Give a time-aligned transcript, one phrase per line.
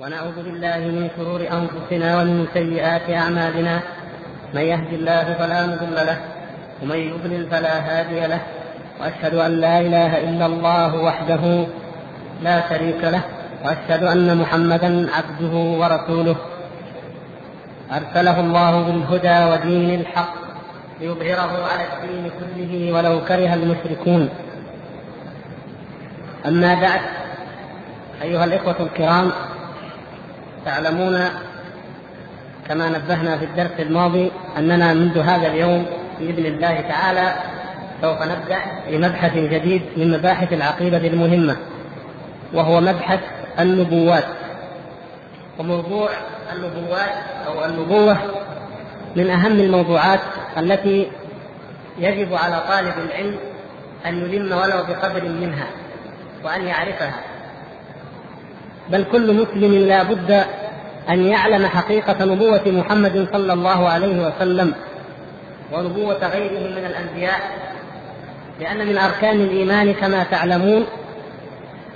[0.00, 3.80] ونعوذ بالله من شرور أنفسنا ومن سيئات أعمالنا.
[4.54, 6.18] من يهد الله فلا مضل له
[6.82, 8.40] ومن يضلل فلا هادي له.
[9.00, 11.66] وأشهد أن لا إله إلا الله وحده
[12.42, 13.22] لا شريك له
[13.64, 16.36] وأشهد أن محمدا عبده ورسوله.
[17.92, 20.34] أرسله الله بالهدى ودين الحق
[21.00, 24.28] ليظهره على الدين كله ولو كره المشركون.
[26.46, 27.00] أما بعد
[28.22, 29.32] أيها الإخوة الكرام
[30.64, 31.28] تعلمون
[32.68, 35.86] كما نبهنا في الدرس الماضي أننا منذ هذا اليوم
[36.20, 37.34] بإذن الله تعالى
[38.02, 41.56] سوف نبدأ بمبحث جديد من مباحث العقيدة المهمة
[42.54, 43.20] وهو مبحث
[43.58, 44.24] النبوات.
[45.58, 46.10] وموضوع
[46.52, 47.12] النبوات
[47.46, 48.18] أو النبوة
[49.16, 50.20] من أهم الموضوعات
[50.58, 51.08] التي
[51.98, 53.36] يجب على طالب العلم
[54.06, 55.66] أن يلم ولو بقدر منها
[56.44, 57.29] وأن يعرفها.
[58.92, 60.44] بل كل مسلم لا بد
[61.08, 64.74] أن يعلم حقيقة نبوة محمد صلى الله عليه وسلم
[65.72, 67.40] ونبوة غيره من الأنبياء
[68.60, 70.86] لأن من أركان الإيمان كما تعلمون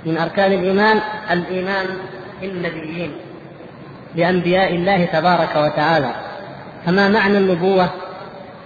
[0.05, 1.85] من أركان الإيمان الإيمان
[2.41, 3.11] بالنبيين
[4.15, 6.15] بأنبياء الله تبارك وتعالى.
[6.85, 7.89] فما معنى النبوة؟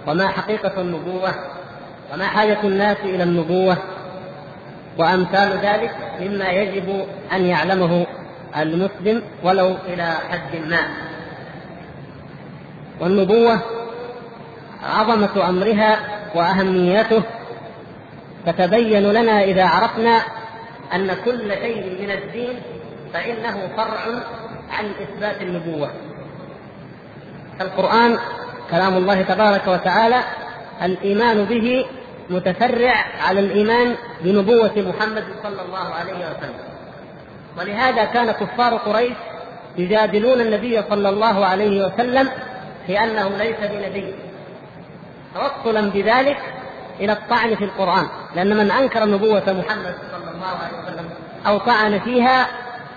[0.06, 1.34] وما حقيقة النبوة؟
[2.14, 3.76] وما حاجة الناس إلى النبوة؟
[4.98, 8.06] وأمثال ذلك مما يجب أن يعلمه
[8.56, 10.78] المسلم ولو إلى حد ما.
[13.00, 13.60] والنبوة
[14.82, 16.00] عظمة أمرها
[16.34, 17.22] وأهميته.
[18.46, 20.22] تتبين لنا إذا عرفنا
[20.94, 22.62] أن كل شيء من الدين
[23.12, 24.00] فإنه فرع
[24.70, 25.90] عن إثبات النبوة.
[27.60, 28.18] القرآن
[28.70, 30.20] كلام الله تبارك وتعالى
[30.82, 31.86] الإيمان به
[32.30, 36.79] متفرع على الإيمان بنبوة محمد صلى الله عليه وسلم.
[37.58, 39.16] ولهذا كان كفار قريش
[39.78, 42.28] يجادلون النبي صلى الله عليه وسلم
[42.86, 44.14] في انه ليس بنبي.
[45.34, 46.38] توصلا بذلك
[47.00, 48.06] إلى الطعن في القرآن.
[48.34, 51.10] لأن من أنكر نبوة محمد صلى الله عليه وسلم
[51.46, 52.46] أو طعن فيها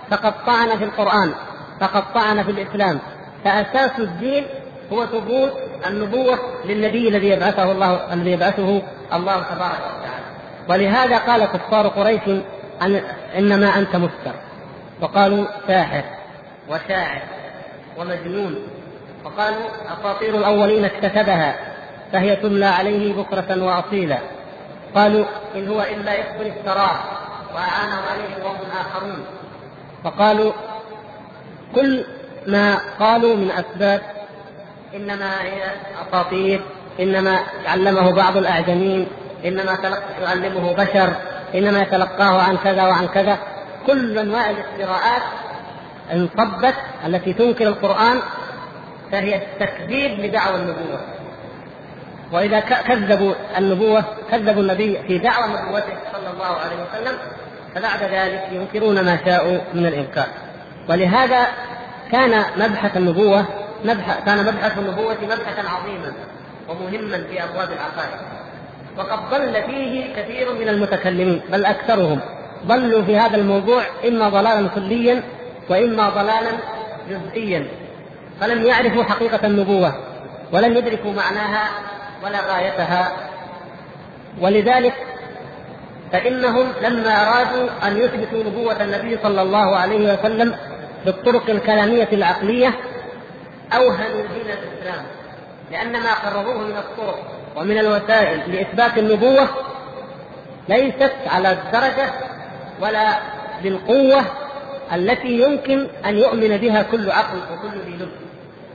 [0.09, 1.33] فقد طعن في القرآن
[1.79, 2.99] فقد طعن في الإسلام.
[3.43, 4.45] فأساس الدين
[4.93, 5.51] هو ثبوت
[5.87, 8.81] النبوة للنبي الذي يبعثه الله الذي يبعثه
[9.13, 10.25] الله تبارك وتعالى.
[10.69, 12.43] ولهذا قال كفار قريش
[12.85, 13.01] أن
[13.37, 14.33] إنما أنت مفتر.
[15.01, 16.03] وقالوا ساحر
[16.69, 17.21] وشاعر
[17.97, 18.55] ومجنون.
[19.25, 19.67] وقالوا
[19.99, 21.55] أساطير الأولين اكتسبها
[22.11, 24.17] فهي تملى عليه بكرة وأصيلا.
[24.95, 26.99] قالوا إن هو إلا إفك افتراه
[27.53, 29.25] وأعانه عليه قوم آخرون.
[30.03, 30.51] فقالوا
[31.75, 32.05] كل
[32.47, 34.01] ما قالوا من أسباب
[34.95, 35.63] إنما هي
[36.07, 36.61] أساطير
[36.99, 39.07] إنما علمه بعض الأعجمين
[39.45, 39.77] إنما
[40.21, 41.13] يعلمه بشر.
[41.55, 43.37] إنما يتلقاه عن كذا وعن كذا.
[43.87, 45.21] كل أنواع الافتراءات
[46.13, 46.75] انصبت
[47.05, 48.19] التي تنكر القرآن
[49.11, 50.99] فهي تكذيب لدعوى النبوة.
[52.31, 57.17] وإذا كذبوا النبوة كذبوا النبي في دعوى نبوته صلى الله عليه وسلم
[57.75, 60.27] فبعد ذلك ينكرون ما شاءوا من الإنكار.
[60.89, 61.47] ولهذا
[62.11, 63.45] كان مبحث النبوة
[63.85, 66.13] مبحث كان مبحث النبوة مبحثا عظيما
[66.69, 68.19] ومهما في أبواب العقائد
[68.97, 72.19] وقد ضل فيه كثير من المتكلمين بل أكثرهم.
[72.65, 75.23] ضلوا في هذا الموضوع إما ضلالا كليا
[75.69, 76.51] وإما ضلالا
[77.09, 77.67] جزئيا.
[78.41, 79.93] فلم يعرفوا حقيقة النبوة
[80.51, 81.69] ولم يدركوا معناها
[82.23, 83.11] ولا غايتها.
[84.41, 84.93] ولذلك
[86.11, 90.55] فإنهم لما أرادوا أن يثبتوا نبوة النبي صلى الله عليه وسلم
[91.05, 92.73] بالطرق الكلامية العقلية
[93.73, 95.05] أوهنوا دين الإسلام
[95.71, 99.47] لأن ما قرروه من الطرق ومن الوسائل لإثبات النبوة
[100.69, 102.13] ليست على الدرجة
[102.81, 103.19] ولا
[103.63, 104.25] بالقوة
[104.93, 108.09] التي يمكن أن يؤمن بها كل عقل وكل ذي لب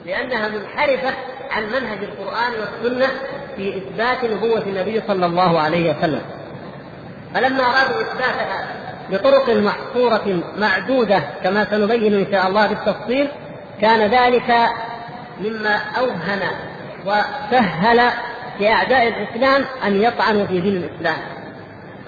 [0.07, 1.15] لأنها منحرفة
[1.51, 3.07] عن منهج القرآن والسنة
[3.57, 6.23] في إثبات نبوة النبي صلى الله عليه وسلم.
[7.35, 8.67] فلما أرادوا إثباتها
[9.11, 13.29] بطرق محصورة معدودة كما سنبين إن شاء الله بالتفصيل
[13.81, 14.55] كان ذلك
[15.41, 16.41] مما أوهن
[17.07, 18.11] وسهل
[18.61, 21.19] لأعداء الإسلام أن يطعنوا في دين الإسلام.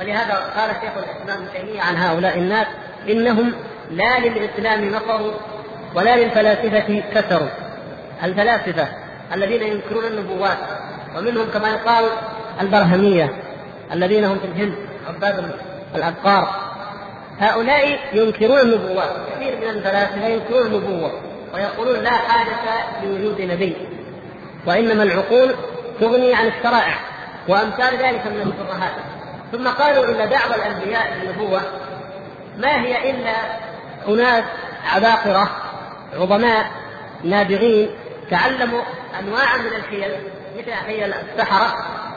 [0.00, 2.67] ولهذا قال شيخ الإسلام ابن عن هؤلاء الناس
[3.08, 3.55] إنهم
[3.91, 5.32] لا للإسلام نصروا
[5.94, 7.49] ولا للفلاسفة كسروا
[8.25, 8.88] الفلاسفة
[9.35, 10.58] الذين ينكرون النبوات
[11.17, 12.05] ومنهم كما يقال
[12.61, 13.31] البرهمية
[13.93, 14.75] الذين هم في الهند
[15.08, 15.50] عباد
[15.94, 16.70] الأبقار.
[17.38, 21.12] هؤلاء ينكرون النبوات كثير من الفلاسفة ينكرون النبوة
[21.55, 23.76] ويقولون لا حاجة لوجود نبي.
[24.67, 25.55] وإنما العقول
[26.00, 26.99] تغني عن الشرائع
[27.49, 28.93] وأمثال ذلك من الشبهات
[29.52, 31.61] ثم قالوا إن دعوى الأنبياء بالنبوة
[32.56, 33.35] ما هي إلا
[34.08, 34.44] أناس
[34.94, 35.50] عباقرة
[36.14, 36.67] عظماء
[37.25, 37.91] نابغين
[38.31, 38.82] تعلموا
[39.20, 40.12] أنواعا من الحيل
[40.58, 41.75] مثل حيل السحرة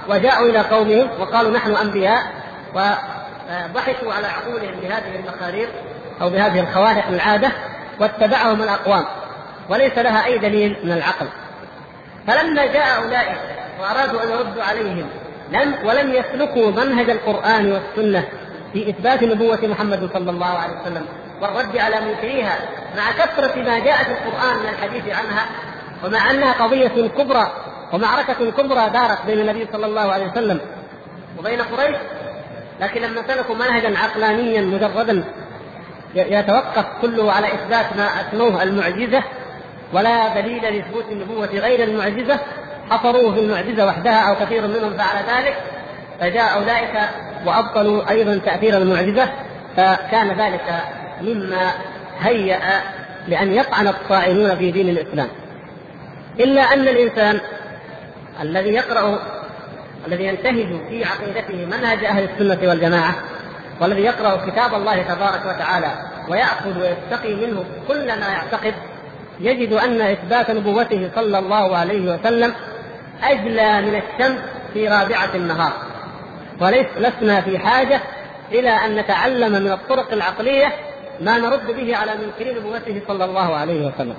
[0.10, 2.24] وجاءوا إلى قومهم وقالوا نحن أنبياء
[2.74, 5.70] وضحكوا على عقولهم بهذه المخارير
[6.22, 7.52] أو بهذه الخوارق العادة
[8.00, 9.06] واتبعهم الأقوام
[9.70, 11.28] وليس لها أي دليل من العقل.
[12.28, 15.10] فلما جاء أولئك وأرادوا أن يردوا عليهم.
[15.52, 18.24] لم ولم يسلكوا منهج القرآن والسنة
[18.74, 21.06] في إثبات نبوة محمد صلى الله عليه وسلم.
[21.42, 22.58] والرد على منكريها
[22.98, 25.46] مع كثرة ما جاء في القرآن من الحديث عنها
[26.06, 27.52] ومع أنها قضية كبرى
[27.94, 30.60] ومعركة كبرى دارت بين النبي صلى الله عليه وسلم
[31.40, 31.98] وبين قريش.
[32.82, 35.24] لكن لما سلكوا منهجا عقلانيا مجردا
[36.16, 39.24] يتوقف كله على إثبات ما أسموه المعجزة
[39.94, 42.40] ولا دليل لاثبوت النبوة غير المعجزة.
[42.90, 45.58] حصروه في المعجزة وحدها أو كثير منهم فعل ذلك
[46.20, 47.10] فجاء أولئك
[47.46, 49.30] وأبطلوا أيضا تأثير المعجزة
[49.78, 50.84] فكان ذلك
[51.22, 51.72] مما
[52.20, 52.60] هيأ
[53.28, 55.28] لأن يطعن الطاعنون في دين الإسلام.
[56.40, 57.40] إلا أن الإنسان
[58.42, 59.20] الذي يقرأ
[60.08, 63.16] الذي ينتهج في عقيدته منهج أهل السنة والجماعة
[63.82, 65.92] والذي يقرأ كتاب الله تبارك وتعالى
[66.30, 68.74] ويأخذ ويستقي منه كل ما يعتقد
[69.40, 72.54] يجد أن إثبات نبوته صلى الله عليه وسلم
[73.32, 74.40] أجلى من الشمس
[74.74, 75.74] في رابعة النهار.
[76.62, 78.02] وليس لسنا في حاجة
[78.52, 80.74] إلى أن نتعلم من الطرق العقلية
[81.22, 84.16] ما نرد به على منكري نبوته صلى الله عليه وسلم.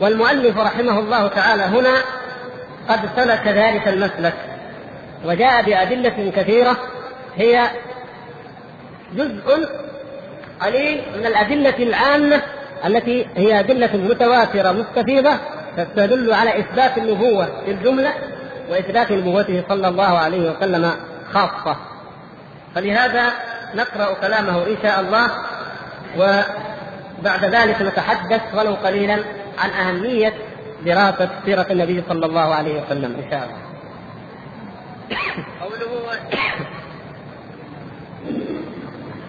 [0.00, 1.94] والمؤلف رحمه الله تعالى هنا
[2.88, 4.34] قد سلك ذلك المسلك.
[5.24, 6.76] وجاء بأدلة كثيرة
[7.36, 7.70] هي
[9.12, 9.68] جزء
[10.60, 12.42] قليل من الأدلة العامة
[12.84, 15.36] التي هي أدلة متواترة مستفيضة
[15.96, 18.12] تدل على إثبات النبوة في الجملة
[18.70, 20.94] وإثبات نبوته صلى الله عليه وسلم
[21.32, 21.76] خاصة
[22.74, 23.32] فلهذا
[23.74, 25.30] نقرأ كلامه إن شاء الله
[26.18, 29.18] وبعد ذلك نتحدث ولو قليلا
[29.58, 30.34] عن أهمية
[30.84, 33.62] دراسة سيرة النبي صلى الله عليه وسلم إن شاء الله.
[35.60, 36.02] قوله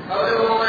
[0.09, 0.63] قوله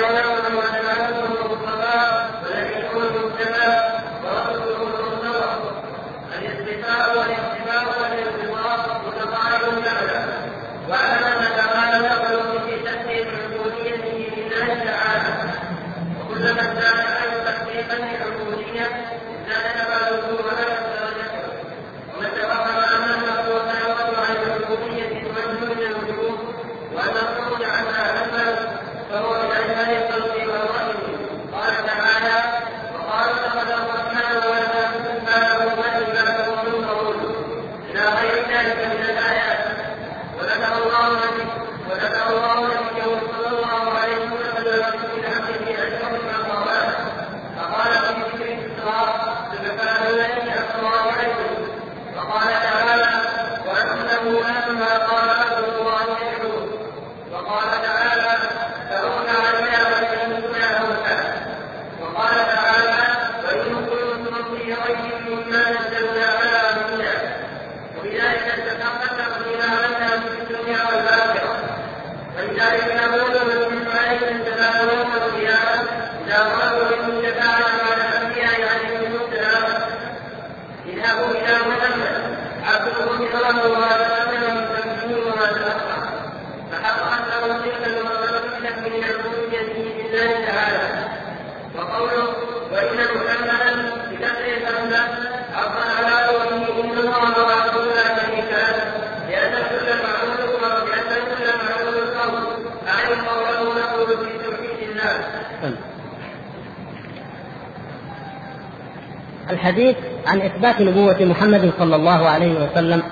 [109.54, 109.96] الحديث
[110.26, 113.02] عن إثبات نبوة محمد صلى الله عليه وسلم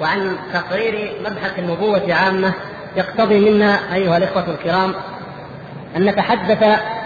[0.00, 2.52] وعن تقرير مبحث النبوة عامة
[2.96, 4.94] يقتضي منا أيها الإخوة الكرام
[5.96, 6.62] أن نتحدث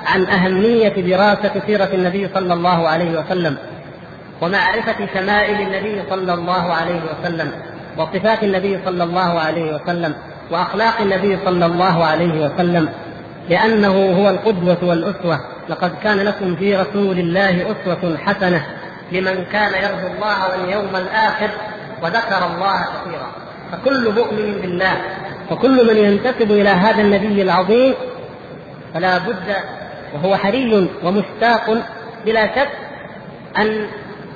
[0.07, 3.57] عن أهمية دراسة سيرة النبي صلى الله عليه وسلم
[4.43, 7.53] ومعرفة شمائل النبي صلى الله عليه وسلم
[7.97, 10.15] وصفات النبي صلى الله عليه وسلم
[10.51, 12.89] وأخلاق النبي صلى الله عليه وسلم
[13.49, 18.67] لأنه هو القدوة والأسوة لقد كان لكم في رسول الله أسوة حسنة
[19.13, 21.51] لمن كان يرجو الله واليوم الآخر
[22.03, 23.31] وذكر الله كثيرا.
[23.73, 24.97] فكل مؤمن بالله
[25.51, 27.95] وكل من ينتسب إلى هذا النبي العظيم
[28.95, 29.57] فلا بد
[30.15, 31.79] وهو حري ومشتاق
[32.27, 32.69] بلا شك
[33.59, 33.87] أن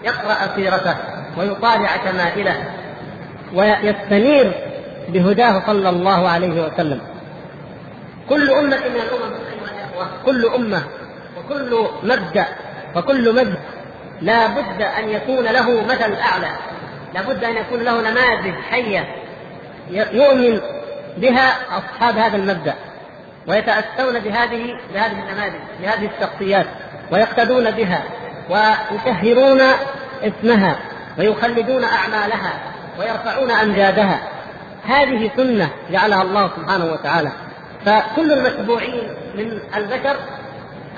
[0.04, 0.96] يقرأ سيرته
[1.38, 2.56] ويطالع شمائله
[3.54, 4.52] ويستنير
[5.08, 7.00] بهداه صلى الله عليه وسلم.
[8.28, 10.82] كل أمة من الأمم أيها الإخوة كل أمة
[11.44, 12.46] وكل مبدأ
[12.96, 13.58] وكل مبدأ
[14.20, 16.50] لا بد أن يكون له مثل أعلى.
[17.14, 19.14] لا بد أن يكون له نماذج حية
[19.90, 20.60] يؤمن
[21.16, 22.74] بها أصحاب هذا المبدأ
[23.46, 26.66] ويتأسون بهذه بهذه النماذج بهذه الشخصيات
[27.12, 28.02] ويقتدون بها
[28.50, 29.60] ويشهرون
[30.22, 30.78] اسمها
[31.18, 32.52] ويخلدون أعمالها
[32.98, 34.18] ويرفعون أمجادها.
[34.86, 37.32] هذه سنة جعلها الله سبحانه وتعالى.
[37.86, 40.16] فكل المتبوعين من البشر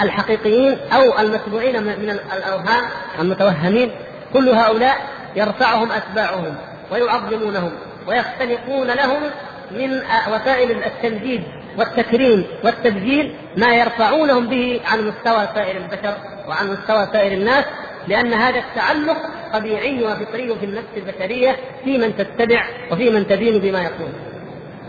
[0.00, 2.84] الحقيقيين أو المتبوعين من الأوهام
[3.20, 3.90] المتوهمين.
[4.32, 4.96] كل هؤلاء
[5.36, 6.54] يرفعهم أتباعهم
[6.92, 7.72] ويعظمونهم
[8.08, 9.22] ويختلقون لهم
[9.70, 11.42] من وسائل التمجيد
[11.78, 16.14] والتكريم والتبجيل ما يرفعونهم به عن مستوى سائر البشر
[16.48, 17.64] وعن مستوى سائر الناس
[18.08, 19.16] لأن هذا التعلق
[19.52, 24.08] طبيعي وفطري في النفس البشرية في من تتبع وفي من تدين بما يقول.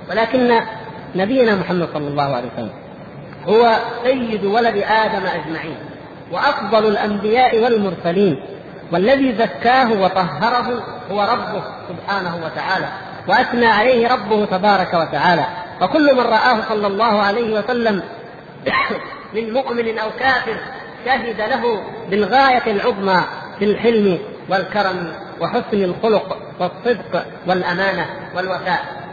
[0.10, 0.60] ولكن
[1.16, 2.85] نبينا محمد صلى الله عليه وسلم
[3.48, 5.78] هو سيد ولد آدم أجمعين
[6.32, 8.46] وأفضل الأنبياء والمرسلين
[8.92, 12.88] والذي زكاه وطهره هو ربه سبحانه وتعالى
[13.28, 15.46] وأثنى عليه ربه تبارك وتعالى
[15.82, 18.04] وكل من رآه صلى الله عليه وسلم
[19.36, 20.56] من مؤمن أو كافر
[21.06, 23.24] شهد له بالغاية العظمى
[23.60, 29.05] في الحلم والكرم وحسن الخلق والصدق والأمانة والوفاء.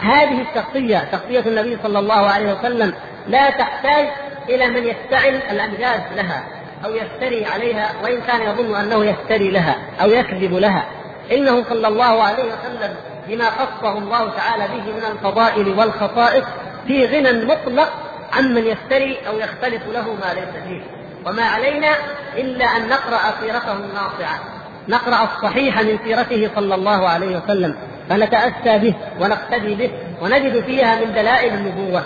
[0.00, 2.94] هذه الشخصية شخصية النبي صلى الله عليه وسلم
[3.28, 4.08] لا تحتاج
[4.48, 6.44] إلى من يفتعل الأمجاد لها
[6.84, 10.84] أو يفتري عليها وإن كان يظن أنه يفتري لها أو يكذب لها.
[11.32, 12.96] إنه صلى الله عليه وسلم
[13.28, 16.44] بما خصه الله تعالى به من الفضائل والخصائص
[16.86, 17.92] في غنى مطلق
[18.32, 20.82] عمن يفتري أو يختلف له ما ليس فيه.
[21.26, 21.94] وما علينا
[22.36, 24.40] إلا أن نقرأ سيرته الناصعة.
[24.88, 27.76] نقرأ الصحيح من سيرته صلى الله عليه وسلم.
[28.08, 29.90] فنتأسى به ونقتدي به
[30.22, 32.04] ونجد فيها من دلائل النبوة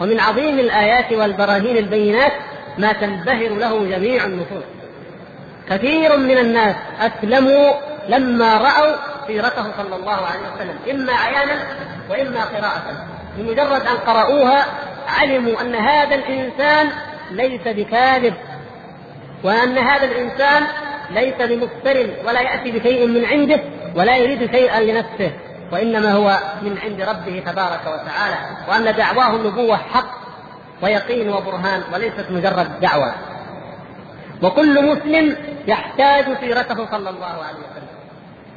[0.00, 2.32] ومن عظيم الآيات والبراهين البينات
[2.78, 4.64] ما تنبهر له جميع النفوس.
[5.70, 7.72] كثير من الناس أسلموا
[8.08, 11.58] لما رأوا سيرته صلى الله عليه وسلم إما عيانا
[12.10, 13.06] وإما قراءة.
[13.38, 14.66] بمجرد أن قرأوها
[15.08, 16.88] علموا أن هذا الإنسان
[17.30, 18.34] ليس بكاذب
[19.44, 20.62] وأن هذا الإنسان
[21.10, 23.60] ليس بمفتر ولا يأتي بشيء من عنده
[23.94, 25.32] ولا يريد شيئا لنفسه
[25.72, 28.36] وإنما هو من عند ربه تبارك وتعالى.
[28.68, 30.20] وأن دعواه النبوة حق
[30.82, 33.14] ويقين وبرهان وليست مجرد دعوة.
[34.42, 37.90] وكل مسلم يحتاج سيرته صلى الله عليه وسلم.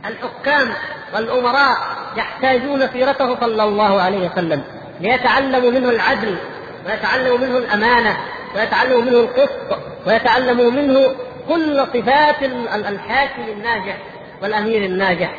[0.06, 0.74] الحكام
[1.14, 1.78] والأمراء
[2.18, 4.64] يحتاجون سيرته صلى الله عليه وسلم
[5.00, 6.38] ليتعلموا منه العدل
[6.86, 8.18] ويتعلموا منه الأمانة
[8.56, 11.16] ويتعلموا منه القسط ويتعلموا منه
[11.48, 12.44] كل صفات
[12.76, 13.98] الحاكم الناجح.
[14.44, 15.34] والأمير الناجح.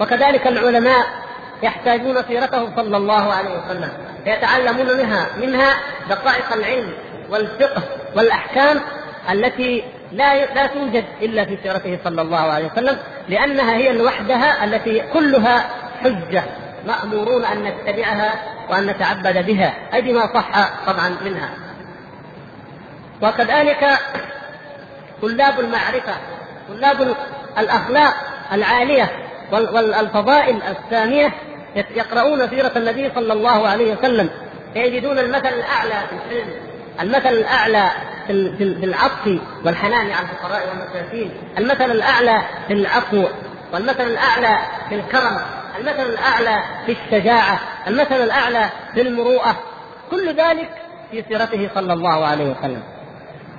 [0.00, 1.06] وكذلك العلماء
[1.62, 3.90] يحتاجون سيرته صلى الله عليه وسلم
[4.26, 5.74] يتعلمون منها منها
[6.10, 6.92] دقائق العلم
[7.30, 7.82] والفقه
[8.16, 8.80] والأحكام
[9.30, 15.00] التي لا لا توجد إلا في سيرته صلى الله عليه وسلم لأنها هي لوحدها التي
[15.12, 15.70] كلها
[16.04, 16.44] حجة
[16.86, 18.34] مأمورون أن نتبعها
[18.70, 21.50] وأن نتعبد بها أي بما صح طبعا منها.
[23.22, 23.98] وكذلك
[25.22, 26.14] طلاب المعرفة
[26.68, 27.16] طلاب
[27.58, 28.14] الأخلاق
[28.52, 29.10] العالية
[29.52, 31.32] والفضائل الساميه
[31.76, 34.30] يقرؤون سيرة النبي صلى الله عليه وسلم
[34.74, 36.50] فيجدون المثل الأعلى في العلم
[37.00, 37.90] المثل الأعلى
[38.26, 43.24] في العطف والحنان على الفقراء والمساكين المثل الأعلى في العفو
[43.72, 45.40] والمثل الأعلى في الكرم
[45.78, 49.56] المثل الأعلى في الشجاعة المثل الأعلى في المروءة
[50.10, 50.68] كل ذلك
[51.10, 52.82] في سيرته صلى الله عليه وسلم.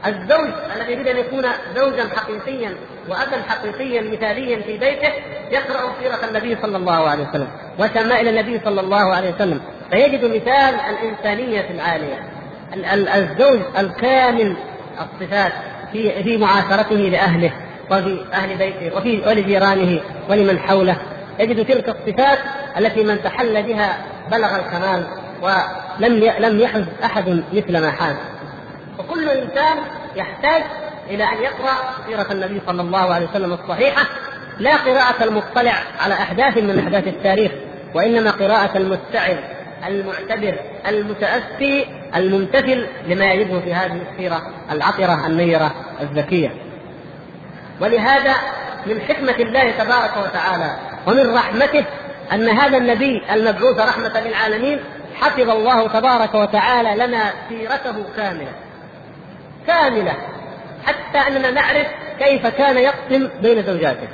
[0.07, 2.75] الزوج الذي يريد أن يكون زوجا حقيقيا
[3.09, 5.09] وابا حقيقيا مثاليا في بيته
[5.51, 7.47] يقرأ سيرة النبي صلى الله عليه وسلم
[7.79, 9.61] وشمائل النبي صلى الله عليه وسلم.
[9.91, 12.29] فيجد مثال الإنسانية العالية.
[13.15, 14.55] الزوج الكامل
[14.99, 15.51] الصفات
[15.91, 17.51] في في معاشرته لأهله
[17.91, 20.97] وفي أهل بيته وفي ولجيرانه ولمن حوله.
[21.39, 22.39] يجد تلك الصفات
[22.77, 23.97] التي من تحل بها
[24.31, 25.07] بلغ الكمال
[25.41, 28.15] ولم لم يحز أحد مثل ما حاز.
[29.49, 29.77] وكل انسان
[30.15, 30.63] يحتاج
[31.09, 31.75] إلى أن يقرأ
[32.07, 34.05] سيرة النبي صلى الله عليه وسلم الصحيحة
[34.59, 37.51] لا قراءة المطلع على أحداث من أحداث التاريخ
[37.93, 39.37] وإنما قراءة المستعر
[39.87, 40.55] المعتبر
[40.87, 44.41] المتأسي الممتثل لما يجده في هذه السيرة
[44.71, 46.51] العطرة النيرة الذكية
[47.81, 48.35] ولهذا
[48.85, 50.75] من حكمة الله تبارك وتعالى
[51.07, 51.85] ومن رحمته
[52.33, 54.79] أن هذا النبي المبعوث رحمة للعالمين
[55.21, 58.68] حفظ الله تبارك وتعالى لنا سيرته كاملة.
[59.67, 60.13] كاملة
[60.85, 61.87] حتى أننا نعرف
[62.19, 64.07] كيف كان يقسم بين زوجاته.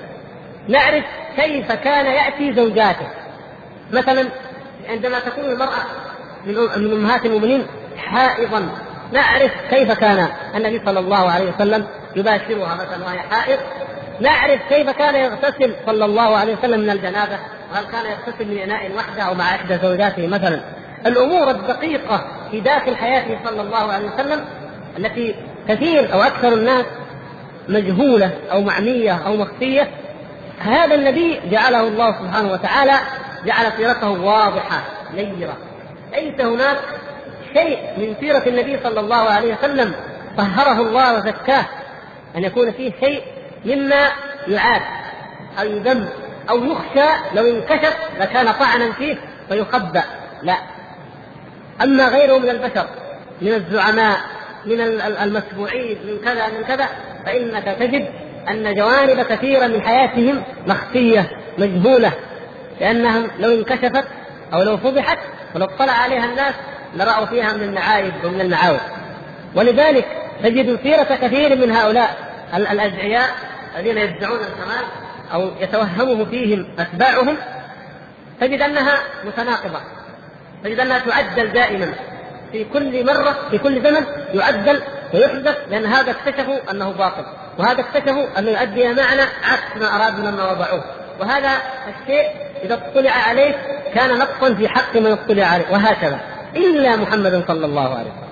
[0.67, 1.03] نعرف
[1.37, 3.07] كيف كان يأتي زوجاته.
[3.91, 4.25] مثلا
[4.89, 5.83] عندما تكون المرأة
[6.45, 8.69] من أمهات المؤمنين حائضا
[9.13, 13.59] نعرف كيف كان النبي صلى الله عليه وسلم يباشرها مثلا وهي حائض
[14.19, 17.39] نعرف كيف كان يغتسل صلى الله عليه وسلم من الجنابة
[17.71, 20.59] وهل كان يغتسل من إناء وحده أو مع إحدى زوجاته مثلا.
[21.05, 24.45] الأمور الدقيقة في داخل حياته صلى الله عليه وسلم
[24.97, 25.35] التي
[25.67, 26.85] كثير أو أكثر الناس
[27.69, 29.91] مجهولة أو معميه أو مخفية.
[30.59, 32.99] هذا النبي جعله الله سبحانه وتعالى
[33.45, 34.83] جعل سيرته واضحة
[35.13, 35.57] نيرة.
[36.13, 36.77] ليس هناك
[37.53, 39.93] شيء من سيرة النبي صلى الله عليه وسلم
[40.37, 41.65] طهره الله وزكاه
[42.35, 43.23] أن يكون فيه شيء
[43.65, 44.07] مما
[44.47, 44.81] يعاد
[45.59, 46.09] أو يذم
[46.49, 49.17] أو يخشى لو انكشف لكان طعنا فيه
[49.49, 50.03] فيخبأ.
[50.43, 50.57] لا.
[51.83, 52.87] أما غيره من البشر
[53.41, 54.17] من الزعماء
[54.65, 54.81] من
[55.21, 56.87] المتبوعين من كذا من كذا
[57.25, 58.07] فإنك تجد
[58.49, 62.11] أن جوانب كثيرة من حياتهم مخفية مجهوله
[62.81, 64.05] لأنهم لو انكشفت
[64.53, 65.17] أو لو فضحت
[65.55, 66.53] ولو اطلع عليها الناس
[66.95, 68.79] لرأوا فيها من المعايب ومن المعاوج
[69.55, 70.05] ولذلك
[70.43, 72.17] تجد سيرة كثير من هؤلاء
[72.55, 73.29] الأدعياء
[73.75, 74.85] الذين يدعون الكمال
[75.33, 77.37] أو يتوهمه فيهم أتباعهم
[78.41, 79.79] تجد أنها متناقضة
[80.63, 81.93] تجد أنها تعدل دائما.
[82.55, 84.81] في كل مرة في كل زمن يعدل
[85.13, 87.25] ويحدث لأن هذا اكتشفوا أنه باطل.
[87.59, 90.83] وهذا اكتشفوا أنه يؤدي معنى عكس ما أرادوا لما وضعوه.
[91.19, 91.49] وهذا
[91.87, 92.29] الشيء
[92.63, 93.55] إذا اطلع عليه
[93.93, 95.65] كان نقصا في حق من اطلع عليه.
[95.71, 96.19] وهكذا.
[96.55, 98.25] إلا محمد صلى الله عليه وسلم.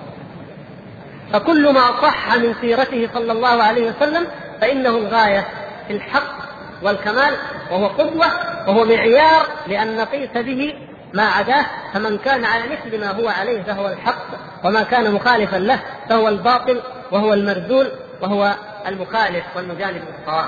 [1.32, 4.26] فكل ما صح من سيرته صلى الله عليه وسلم
[4.60, 5.46] فإنه الغاية
[5.88, 6.34] في الحق
[6.82, 7.34] والكمال
[7.70, 8.26] وهو قدوة
[8.68, 10.74] وهو معيار لأن نقيس به
[11.14, 14.26] ما عداه فمن كان على مثل ما هو عليه فهو الحق
[14.64, 16.80] وما كان مخالفا له فهو الباطل
[17.12, 17.88] وهو المرذول
[18.22, 18.54] وهو
[18.86, 20.46] المخالف والمجانب للصواب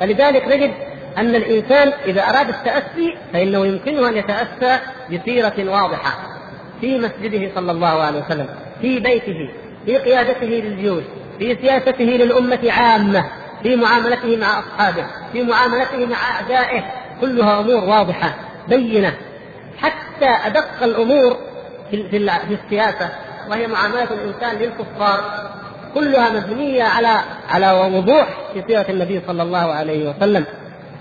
[0.00, 0.74] فلذلك نجد
[1.18, 4.80] أن الإنسان إذا أراد التأسي فإنه يمكنه أن يتأسى
[5.12, 6.10] بسيرة واضحة
[6.80, 8.48] في مسجده صلى الله عليه وسلم
[8.80, 9.50] في بيته
[9.86, 11.02] في قيادته للجيوش
[11.38, 13.24] في سياسته للأمة عامة
[13.62, 16.84] في معاملته مع أصحابه في معاملته مع أعدائه
[17.20, 18.34] كلها أمور واضحة
[18.68, 19.14] بينة.
[19.78, 21.36] حتى أدق الأمور
[21.90, 22.16] في, في,
[22.64, 23.08] السياسة
[23.48, 25.50] وهي معاملة الإنسان للكفار.
[25.94, 30.44] كلها مبنية على على وضوح في سيرة النبي صلى الله عليه وسلم.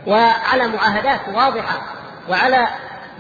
[0.08, 1.82] وعلى معاهدات واضحة
[2.30, 2.68] وعلى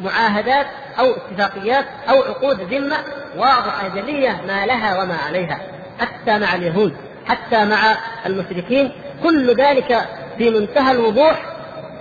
[0.03, 0.65] معاهدات
[0.99, 2.97] أو اتفاقيات أو عقود ذمة
[3.37, 5.59] واضحة جلية ما لها وما عليها
[5.99, 8.91] حتى مع اليهود حتى مع المشركين.
[9.23, 11.45] كل ذلك في منتهى الوضوح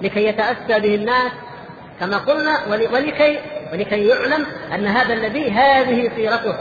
[0.03, 1.33] لكي يتأسى به الناس
[2.01, 3.39] كما قلنا ولكي
[3.73, 6.55] ولكي يعلم أن هذا النبي هذه سيرته.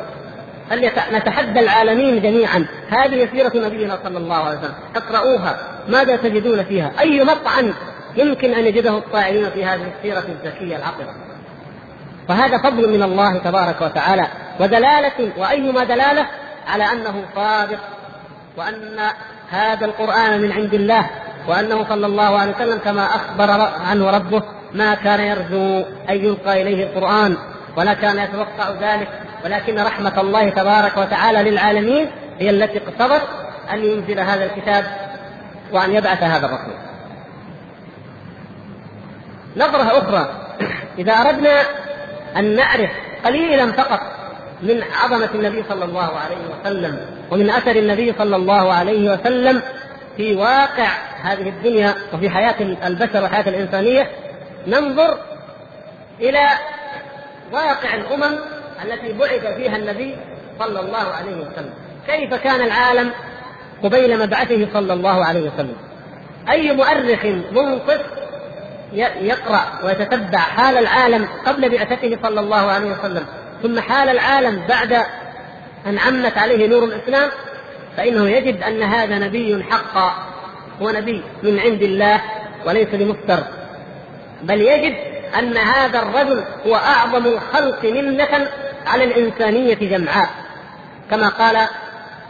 [1.12, 2.65] نتحدى العالمين جميعا.
[2.89, 4.73] هذه سيرة نبينا صلى الله عليه وسلم.
[4.95, 5.58] اقرؤوها.
[5.88, 7.73] ماذا تجدون فيها؟ أي مطعن
[8.15, 11.15] يمكن أن يجده الطائعين في هذه السيرة الزكية العطرة
[12.30, 14.28] وهذا فضل من الله تبارك وتعالى.
[14.60, 16.25] ودلالة وأيما دلالة؟
[16.67, 17.80] على أنه صادق
[18.58, 18.99] وأن
[19.49, 21.10] هذا القرآن من عند الله
[21.47, 23.52] وأنه صلى الله عليه وسلم كما أخبر
[23.89, 27.38] عنه ربه ما كان يرجو أن يلقى إليه القرآن
[27.77, 29.08] ولا كان يتوقع ذلك.
[29.45, 33.21] ولكن رحمة الله تبارك وتعالى للعالمين هي التي اقتضت
[33.73, 34.86] أن ينزل هذا الكتاب
[35.71, 36.73] وأن يبعث هذا الرسول.
[39.58, 40.29] نظرة أخرى
[40.99, 41.62] إذا أردنا
[42.38, 42.89] أن نعرف
[43.25, 43.99] قليلا فقط
[44.62, 46.99] من عظمة النبي صلى الله عليه وسلم
[47.32, 49.62] ومن أثر النبي صلى الله عليه وسلم
[50.17, 50.88] في واقع
[51.21, 52.55] هذه الدنيا وفي حياة
[52.88, 54.10] البشر وحياة الإنسانية
[54.67, 55.17] ننظر
[56.19, 56.48] إلى
[57.52, 58.39] واقع الأمم
[58.84, 60.17] التي بعث فيها النبي
[60.60, 61.74] صلى الله عليه وسلم.
[62.08, 63.12] كيف كان العالم
[63.84, 65.76] قبيل مبعثه صلى الله عليه وسلم؟
[66.50, 68.02] أي مؤرخ منصف
[68.93, 73.26] يقرأ ويتتبع حال العالم قبل بعثته صلى الله عليه وسلم
[73.63, 74.93] ثم حال العالم بعد
[75.88, 77.30] أن عمت عليه نور الإسلام
[77.98, 80.13] فإنه يجد أن هذا نبي حقا
[80.82, 82.22] هو نبي من عند الله
[82.65, 83.43] وليس بمفتر
[84.43, 84.95] بل يجد
[85.39, 88.47] أن هذا الرجل هو أعظم الخلق منة
[88.88, 90.30] على الإنسانية جمعاء.
[91.12, 91.67] كما قال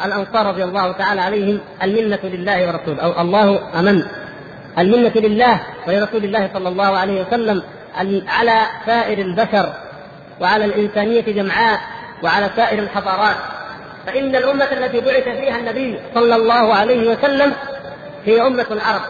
[0.06, 4.04] الأنصار رضي الله تعالى عليهم المنة لله ورسوله أو الله أمن.
[4.78, 7.64] المنة لله ولرسول الله صلى الله عليه وسلم
[8.28, 9.74] على سائر البشر
[10.42, 11.80] وعلى الإنسانية جمعاء
[12.24, 13.36] وعلى سائر الحضارات.
[14.06, 17.54] فإن الأمة التي بعث فيها النبي صلى الله عليه وسلم
[18.26, 19.02] هي أمة العرب.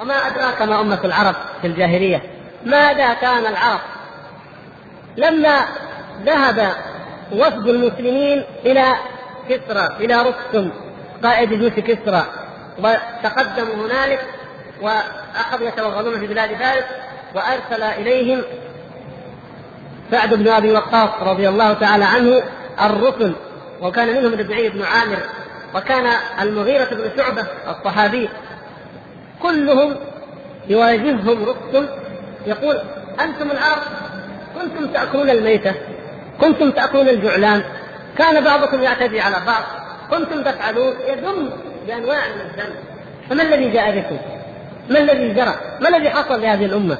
[0.00, 2.22] وما أدراك ما أمة العرب في الجاهلية.
[2.64, 3.80] ماذا كان العرب
[5.16, 5.60] لما
[6.24, 6.72] ذهب
[7.32, 8.94] وفد المسلمين إلى
[9.48, 10.70] كسرى إلى رستم
[11.24, 12.26] قائد جيوش كسرى
[12.78, 14.26] وتقدموا هنالك
[14.82, 16.84] وأخذوا يتوغلون في بلاد فارس
[17.34, 18.42] وأرسل إليهم
[20.10, 22.42] سعد بن أبي وقاص رضي الله تعالى عنه
[22.80, 23.34] الرسل
[23.82, 25.18] وكان منهم ربعي بن عامر
[25.74, 26.06] وكان
[26.40, 28.28] المغيرة بن شعبة الصحابي
[29.42, 29.96] كلهم
[30.68, 31.88] يواجههم رسل
[32.46, 32.80] يقول
[33.20, 33.82] أنتم العرب
[34.54, 35.74] كنتم تأكلون الميتة
[36.40, 37.62] كنتم تأكلون الجعلان.
[38.18, 39.62] كان بعضكم يعتدي على بعض.
[40.10, 40.94] كنتم تفعلون.
[41.08, 41.50] يذم
[41.86, 42.74] بأنواع من الذنب.
[43.30, 44.18] فما الذي جاء بكم؟
[44.90, 46.98] ما الذي جرى؟ ما الذي حصل لهذه الأمة؟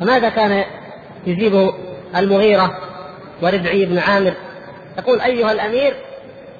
[0.00, 0.64] فماذا كان
[1.26, 1.74] يجيبه
[2.16, 2.78] المغيرة
[3.42, 4.34] وربعي بن عامر؟
[4.98, 5.94] يقول أيها الأمير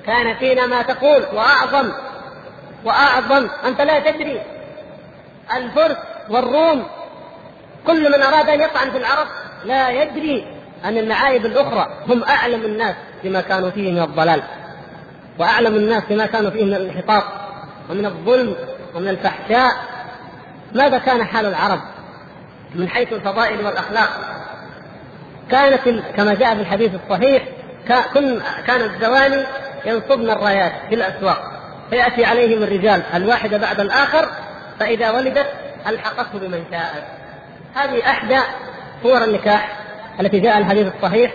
[0.06, 1.92] كان فينا ما تقول وأعظم
[2.84, 4.40] وأعظم أنت لا تدري.
[5.56, 5.96] الفرس
[6.28, 6.86] والروم.
[7.86, 9.26] كل من أراد أن يطعن في العرب
[9.64, 10.46] لا يدري
[10.84, 14.42] أن المعايب الأخرى هم أعلم الناس بما كانوا فيه من الضلال
[15.38, 17.24] وأعلم الناس بما كانوا فيه من الانحطاط
[17.90, 18.56] ومن الظلم
[18.94, 19.70] ومن الفحشاء.
[20.74, 21.80] ماذا كان حال العرب
[22.74, 24.08] من حيث الفضائل والأخلاق؟
[25.50, 25.80] كانت
[26.16, 27.42] كما جاء في الحديث الصحيح
[28.66, 29.44] كان الزواني
[29.86, 31.42] ينصبن الرايات في الأسواق
[31.90, 34.28] فيأتي عليهم الرجال الواحد بعد الآخر
[34.80, 35.46] فإذا ولدت
[35.86, 37.04] ألحقته بمن شاءت
[37.74, 38.38] هذه إحدى
[39.02, 39.76] صور النكاح
[40.20, 41.32] التي جاء الحديث الصحيح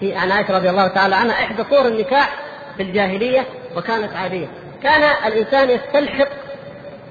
[0.00, 1.34] في عن عائشة رضي الله تعالى عنها.
[1.34, 2.36] إحدى صور النكاح
[2.76, 4.46] في الجاهلية وكانت عادية.
[4.82, 6.28] كان الإنسان يستلحق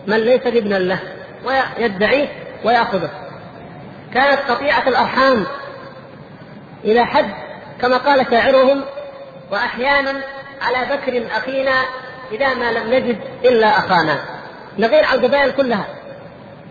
[0.07, 0.99] من ليس ابنا له
[1.45, 2.27] ويدعيه
[2.63, 3.09] ويأخذه.
[4.13, 5.45] كانت قطيعة الأرحام
[6.83, 7.29] إلى حد
[7.81, 8.83] كما قال شاعرهم
[9.51, 10.21] وأحيانا
[10.61, 11.85] على بكر أخينا
[12.31, 14.36] إذا ما لم نجد إلا أخانا.
[14.79, 15.85] نغير على القبائل كلها.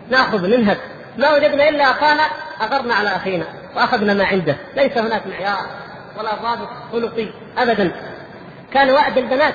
[0.09, 0.77] ناخذ ننهب
[1.17, 2.23] ما وجدنا إلا اخانا
[2.61, 4.57] اغرنا على أخينا وأخذنا ما عنده.
[4.75, 5.57] ليس هناك معيار
[6.19, 7.91] ولا ضابط خلقي ابدا.
[8.73, 9.53] كان وعد البنات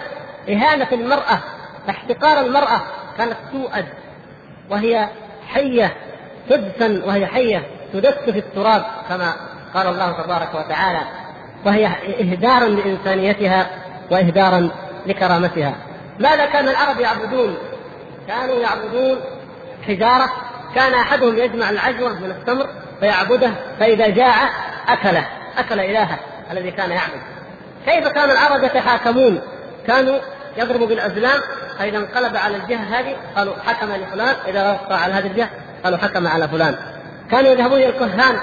[0.48, 1.38] إهانة المرأة
[1.90, 2.80] احتقار المرأة
[3.18, 3.86] كانت تؤد
[4.70, 5.08] وهي
[5.48, 5.96] حية
[6.48, 9.32] تدفن وهي حية تدس في التراب كما
[9.74, 11.00] قال الله تبارك وتعالى.
[11.64, 11.86] وهي
[12.20, 13.70] اهدارا لإنسانيتها
[14.10, 14.70] واهدارا
[15.06, 15.74] لكرامتها.
[16.18, 17.56] ماذا كان العرب يعبدون؟
[18.28, 19.20] كانوا يعبدون
[19.87, 20.32] حجارة
[20.74, 22.66] كان أحدهم يجمع العجوة من التمر
[23.00, 24.35] فيعبده فإذا جاع
[24.88, 25.26] أكله
[25.58, 26.18] أكل إلهه
[26.50, 27.20] الذي كان يعبد.
[27.87, 29.40] كيف كان العرب يتحاكمون؟
[29.87, 30.18] كانوا
[30.56, 31.40] يضربوا بالأزلام
[31.78, 35.50] فإذا انقلب على الجهة هذه قالوا حكم لفلان إذا وقع على هذه الجهة
[35.85, 36.76] قالوا حكم على فلان.
[37.30, 38.38] كانوا يذهبون إلى الكهان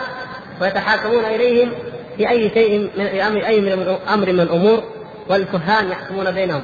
[0.61, 1.73] ويتحاكمون إليهم
[2.17, 4.83] في أي شيء من أي من أمر من الأمور
[5.29, 6.61] والكهان يحكمون بينهم.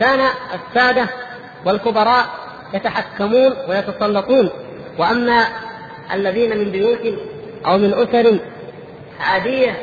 [0.00, 0.20] كان
[0.54, 1.08] السادة
[1.64, 2.41] والكبراء
[2.74, 4.50] يتحكمون ويتسلطون.
[4.98, 5.44] وأما
[6.12, 7.18] الذين من بيوت
[7.66, 8.38] أو من أسر
[9.20, 9.76] عادية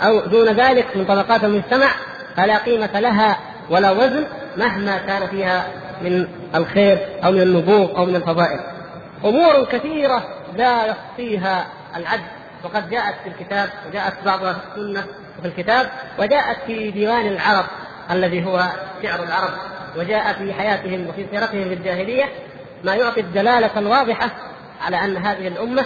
[0.00, 1.90] أو دون ذلك من طبقات المجتمع
[2.36, 3.38] فلا قيمة لها
[3.70, 4.26] ولا وزن
[4.56, 5.66] مهما كان فيها
[6.02, 8.60] من الخير أو من النبوغ أو من الفضائل.
[9.24, 10.22] أمور كثيرة
[10.56, 12.20] لا يحصيها العد
[12.64, 15.04] وقد جاءت في الكتاب وجاءت بعضها في السنة
[15.38, 15.86] وفي الكتاب
[16.18, 17.64] وجاءت في ديوان العرب
[18.10, 18.62] الذي هو
[19.02, 19.50] شعر العرب.
[19.96, 22.24] وجاء في حياتهم وفي سيرتهم في الجاهلية
[22.84, 24.30] ما يعطي الدلالة الواضحة
[24.80, 25.84] على أن هذه الأمة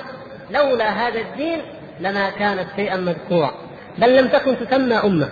[0.51, 1.63] لولا هذا الدين
[2.01, 3.55] لما كانت شيئا مذكورا
[3.99, 5.29] بل لم تكن تسمى أمة.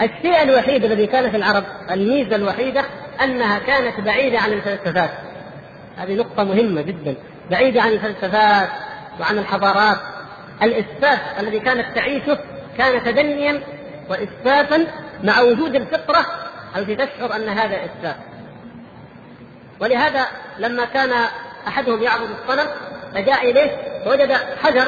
[0.00, 2.84] الشيء الوحيد الذي كان في العرب الميزة الوحيدة
[3.24, 5.10] أنها كانت بعيدة عن الفلسفات.
[5.96, 7.14] هذه نقطة مهمة جدا.
[7.50, 8.68] بعيدة عن الفلسفات
[9.20, 9.98] وعن الحضارات.
[10.62, 12.38] الإسفاف الذي كانت تعيشه
[12.78, 13.60] كان تدنيا
[14.08, 14.86] وإسفافا
[15.24, 16.26] مع وجود الفطرة
[16.76, 18.16] التي تشعر أن هذا اسفاف
[19.80, 20.26] ولهذا
[20.58, 21.10] لما كان
[21.68, 22.66] أحدهم يعبد الصنم
[23.14, 23.70] فجاء إليه
[24.04, 24.86] فوجد حجر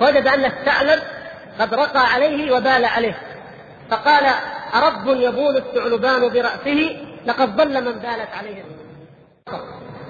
[0.00, 1.02] فوجد أن الثعلب
[1.60, 3.18] قد رقى عليه وبال عليه.
[3.90, 4.24] فقال
[4.74, 8.64] أرب يبول الثعلبان برأسه؟ لقد ضل من بالت عليه.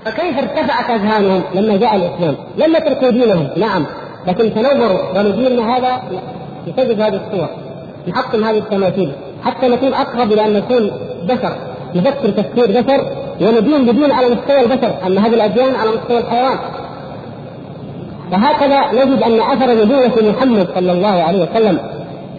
[0.04, 3.50] فكيف ارتفعت أذهانهم لما جاء الإسلام؟ لم يتركوا دينهم.
[3.56, 3.86] نعم.
[4.26, 6.02] لكن تنوروا قالوا ديننا هذا
[6.66, 7.48] يسجد هذه الصور.
[8.08, 9.12] نحطم هذه التماثيل.
[9.44, 10.90] حتى نكون أقرب إلى أن نكون
[11.24, 11.56] بشر
[11.94, 13.06] نفكر تفكير بشر
[13.40, 16.58] وندين بدين على مستوى البشر أما هذه الأديان على مستوى الحيوان
[18.32, 21.78] وهكذا نجد أن أثر نبوة محمد صلى الله عليه وسلم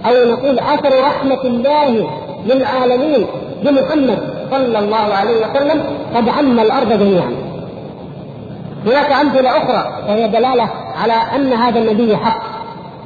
[0.06, 2.08] أو نقول أثر رحمة الله
[2.46, 3.26] للعالمين
[3.64, 4.20] بمحمد
[4.52, 5.84] صلى الله عليه وسلم
[6.16, 7.32] قد عم الأرض جميعا.
[8.86, 10.70] هناك أمثلة أخرى وهي دلالة
[11.02, 12.44] على أن هذا النبي حق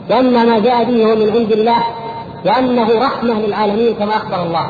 [0.09, 1.83] وأن ما جاء به هو من عند الله
[2.45, 4.65] وانه رحمة للعالمين كما أخبر الله.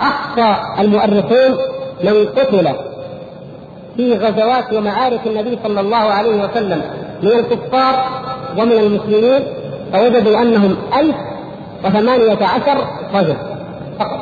[0.00, 1.58] احصى المؤرخون
[2.04, 2.68] من قتل
[3.96, 6.82] في غزوات ومعارك النبي صلى الله عليه وسلم
[7.22, 8.04] من الكفار
[8.58, 9.42] ومن المسلمين
[9.92, 11.16] فوجدوا أنهم ألف
[11.84, 13.36] وثمانية عشر رجل
[13.98, 14.20] فقط.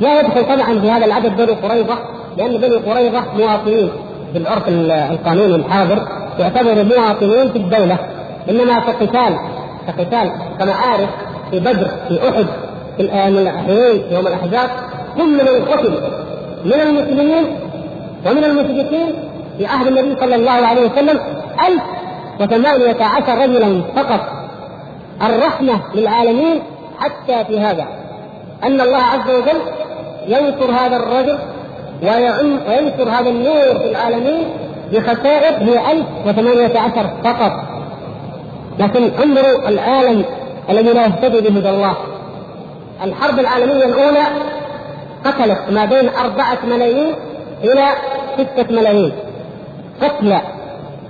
[0.00, 1.98] لا يدخل طبعا في هذا العدد بني قريظة
[2.36, 3.90] لأن بني قريظة مواطنين
[4.34, 7.98] بالعرف القانوني الحاضر يعتبروا مواطنين في الدولة
[8.50, 9.36] إنما كقتال
[9.86, 11.08] كقتال كمعارك
[11.50, 12.46] في بدر في أحد
[12.96, 13.36] في الحين
[14.10, 14.70] يوم الأحزاب
[15.16, 15.90] كل من قتل
[16.64, 17.44] من المسلمين
[18.26, 19.14] ومن المشركين
[19.58, 21.20] في عهد النبي صلى الله عليه وسلم
[21.68, 24.20] 1018 رجلا فقط.
[25.22, 26.62] الرحمة للعالمين
[26.98, 27.86] حتى في هذا
[28.64, 29.60] أن الله عز وجل
[30.26, 31.38] ينصر هذا الرجل
[32.02, 34.44] وينصر هذا النور في العالمين
[34.92, 37.52] بخسائر هي 1018 فقط.
[38.78, 40.24] لكن انظروا العالم
[40.70, 41.96] الذي لا يهتدي بهدى الله
[43.04, 44.22] الحرب العالمية الأولى
[45.24, 47.14] قتلت ما بين أربعة ملايين
[47.64, 47.86] إلى
[48.38, 49.12] ستة ملايين
[50.02, 50.40] قتلى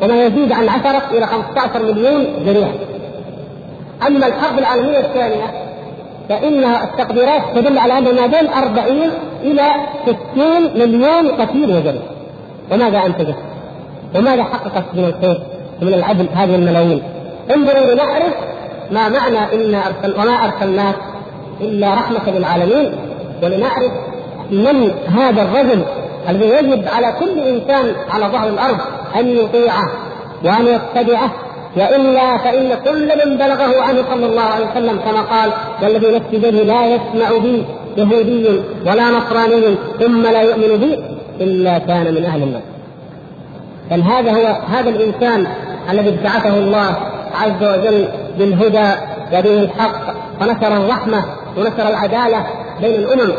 [0.02, 2.68] وما يزيد عن عشرة إلى 15 مليون جريح
[4.06, 5.70] أما الحرب العالمية الثانية
[6.28, 9.10] فإن التقديرات تدل على أن ما بين 40
[9.42, 9.70] إلى
[10.02, 12.02] 60 مليون قتيل وجريح
[12.72, 13.36] وماذا أنتجت؟
[14.14, 15.40] وماذا حققت من الخير
[15.82, 17.02] ومن العدل هذه الملايين؟
[17.54, 18.34] انظروا لنعرف
[18.90, 20.96] ما معنى إن أرسل وما أرسلناك
[21.60, 22.92] إلا رحمة للعالمين
[23.42, 23.92] ولنعرف
[24.50, 25.82] من هذا الرجل
[26.28, 28.78] الذي يجب على كل إنسان على ظهر الأرض
[29.16, 29.90] أن يطيعه
[30.44, 31.30] وأن يتبعه
[31.76, 36.50] وإلا فإن كل من بلغه عنه صلى الله عليه وسلم كما قال والذي نفسي به
[36.50, 37.64] لا يسمع بي
[37.96, 40.98] يهودي ولا نصراني ثم لا يؤمن بي
[41.40, 42.62] إلا كان من أهل النار.
[43.90, 45.46] بل هذا هو هذا الإنسان
[45.90, 46.96] الذي ابتعثه الله
[47.34, 48.90] عز وجل بالهدى
[49.32, 51.24] ودين الحق ونشر الرحمة
[51.56, 52.46] ونشر العدالة
[52.80, 53.32] بين الأمم.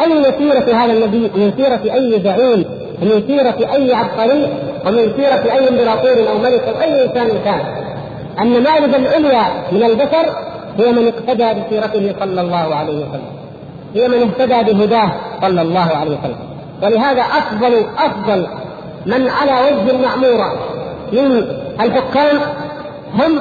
[0.00, 2.64] أي سيرة هذا النبي؟ من سيرة أي زعيم؟
[3.02, 4.48] ومن سيرة أي عبقري؟
[4.86, 7.60] ومن سيرة أي امبراطور أو ملك أو أي إنسان كان.
[8.40, 10.26] النماذج العليا من البشر
[10.78, 13.32] هي من اقتدى بسيرته صلى الله عليه وسلم.
[13.94, 15.10] هي من اهتدى بهداه
[15.42, 16.36] صلى الله عليه وسلم.
[16.82, 18.46] ولهذا أفضل أفضل
[19.06, 20.58] من على وجه المعمورة
[21.12, 21.44] من
[21.80, 22.40] الحكام
[23.14, 23.40] هم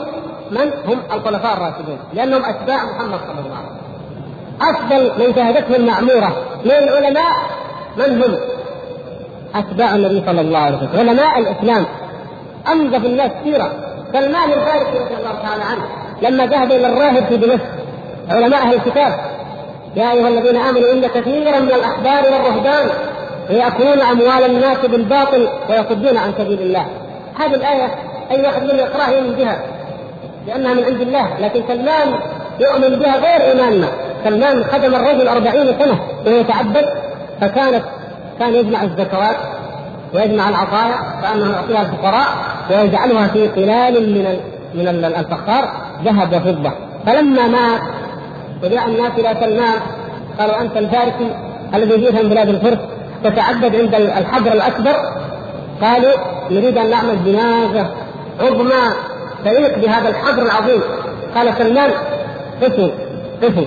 [0.52, 3.88] من؟ هم الخلفاء الراشدون لأنهم أتباع محمد صلى الله عليه وسلم.
[4.62, 7.34] أفضل من شهدته المعموره من العلماء
[7.98, 8.38] من هم؟
[9.56, 11.86] أتباع النبي صلى الله عليه وسلم علماء الإسلام.
[12.72, 13.72] انظف الناس سيرة.
[14.14, 15.86] سلمان الفارسي رضي الله تعالى عنه
[16.22, 17.66] لما ذهب إلى الراهب في دمشق
[18.30, 19.20] علماء أهل الكتاب
[19.96, 22.90] يا أيها الذين آمنوا إن كثيرا من الأحبار والرهبان
[23.50, 26.86] يأكلون أموال الناس بالباطل ويصدون عن سبيل الله.
[27.40, 27.96] هذه الآية
[28.32, 29.58] أي واحد منهم يقرأها يؤمن بها.
[30.48, 31.40] لأنها من عند الله.
[31.40, 32.20] لكن سلمان
[32.60, 33.88] يؤمن بها غير ايماننا
[34.24, 36.86] سلمان خدم الرجل أربعين سنة وهو يتعبد
[37.42, 37.84] فكانت
[38.40, 39.36] كان يجمع الزكوات
[40.14, 42.28] ويجمع العطايا كأنه يعطيها الفقراء
[42.70, 44.40] ويجعلها في قلال من
[44.74, 45.72] من الفخار
[46.06, 46.72] ذهب وفضة.
[47.06, 47.82] فلما مات
[48.64, 49.80] وجاء الناس إلى سلمان
[50.40, 51.32] قالوا أنت الفارسي
[51.74, 52.78] الذي جئت من بلاد الفرس
[53.24, 54.96] تتعبد عند الحجر الأكبر؟
[55.82, 56.14] قالوا
[56.52, 57.88] نريد أن نعمل جنازة
[58.40, 58.94] عظمى
[59.46, 60.82] تليق بهذا الحجر العظيم.
[61.36, 61.92] قال سلمان
[62.62, 62.90] قفوا
[63.44, 63.66] قفوا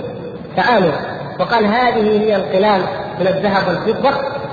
[0.57, 0.91] تعالوا.
[1.39, 2.81] وقال هذه هي القلال
[3.19, 4.09] من الذهب والفضة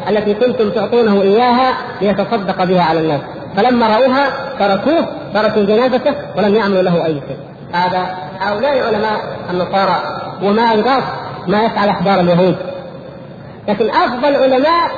[0.09, 3.20] التي كنتم تعطونه إياها ليتصدق بها على الناس.
[3.57, 7.37] فلما رأوها تركوه تركوا جنازته ولم يعملوا له أي شيء.
[7.72, 8.07] هذا
[8.40, 11.04] هؤلاء علماء النصارى وما يضاف
[11.46, 12.57] ما يفعل أحبار اليهود.
[13.68, 14.90] لكن أفضل علماء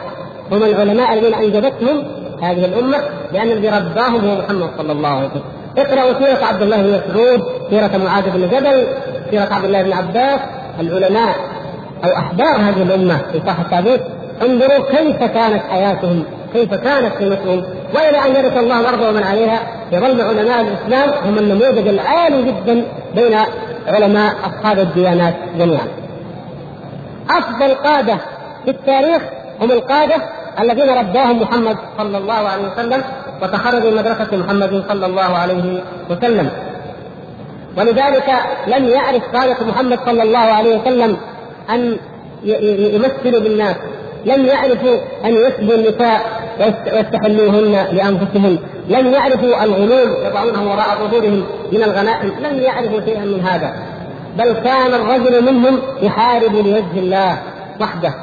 [0.53, 2.99] هم العلماء الذين أنجبتهم هذه الأمة
[3.33, 5.43] لأن الذي رباهم هو محمد صلى الله عليه وسلم.
[5.79, 8.87] اقرأوا سيرة عبد الله بن مسعود سيرة معاذ بن جبل
[9.31, 10.41] سيرة عبد الله بن عباس.
[10.81, 11.35] العلماء
[12.05, 14.01] أو أحبار هذه الأمة في صح التابوت
[14.43, 17.65] انظروا كيف كانت حياتهم كيف كانت قيمتهم.
[17.95, 19.61] وإلى أن يرث الله الأرض ومن عليها
[19.93, 23.39] يظل علماء الإسلام هم النموذج العالي جدا بين
[23.87, 25.87] علماء أصحاب الديانات جميعا.
[27.31, 28.17] أفضل قادة
[28.65, 29.23] في التاريخ
[29.61, 30.17] هم القادة
[30.61, 33.03] الذين رباهم محمد صلى الله عليه وسلم
[33.43, 36.51] وتخرجوا من مدرسة محمد صلى الله عليه وسلم.
[37.77, 38.31] ولذلك
[38.67, 41.17] لم يعرف قادة محمد صلى الله عليه وسلم
[41.71, 41.97] أن
[42.95, 43.77] يمثلوا بالناس.
[44.25, 46.21] لم يعرفوا أن يسبوا النساء
[46.61, 48.59] ويستحلوهن لأنفسهم.
[48.89, 52.33] لم يعرفوا الغلول يضعونه وراء ظهورهم من الغنائم.
[52.41, 53.75] لم يعرفوا شيئا من هذا.
[54.39, 57.39] بل كان الرجل منهم يحارب لوجه الله
[57.81, 58.15] وحده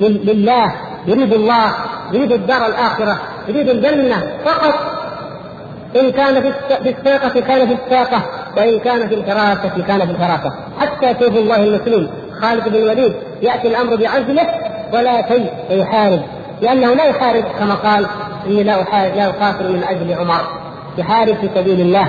[0.00, 0.72] لله.
[1.06, 1.72] يريد الله
[2.12, 4.74] يريد الدار الآخرة يريد الجنة فقط.
[6.00, 8.22] إن كان في الساقة كان في الساقة
[8.56, 10.52] وإن كان في الفراسة كان في الفراسة.
[10.80, 12.10] حتى سيف الله المسلم
[12.42, 14.46] خالد بن الوليد يأتي الأمر بعزله
[14.92, 16.20] ولا شيء فيحارب
[16.62, 18.06] لأنه لا يحارب كما قال
[18.46, 20.40] إني لا أحارب لا أقاتل من أجل عمر.
[20.98, 22.08] يحارب في سبيل الله.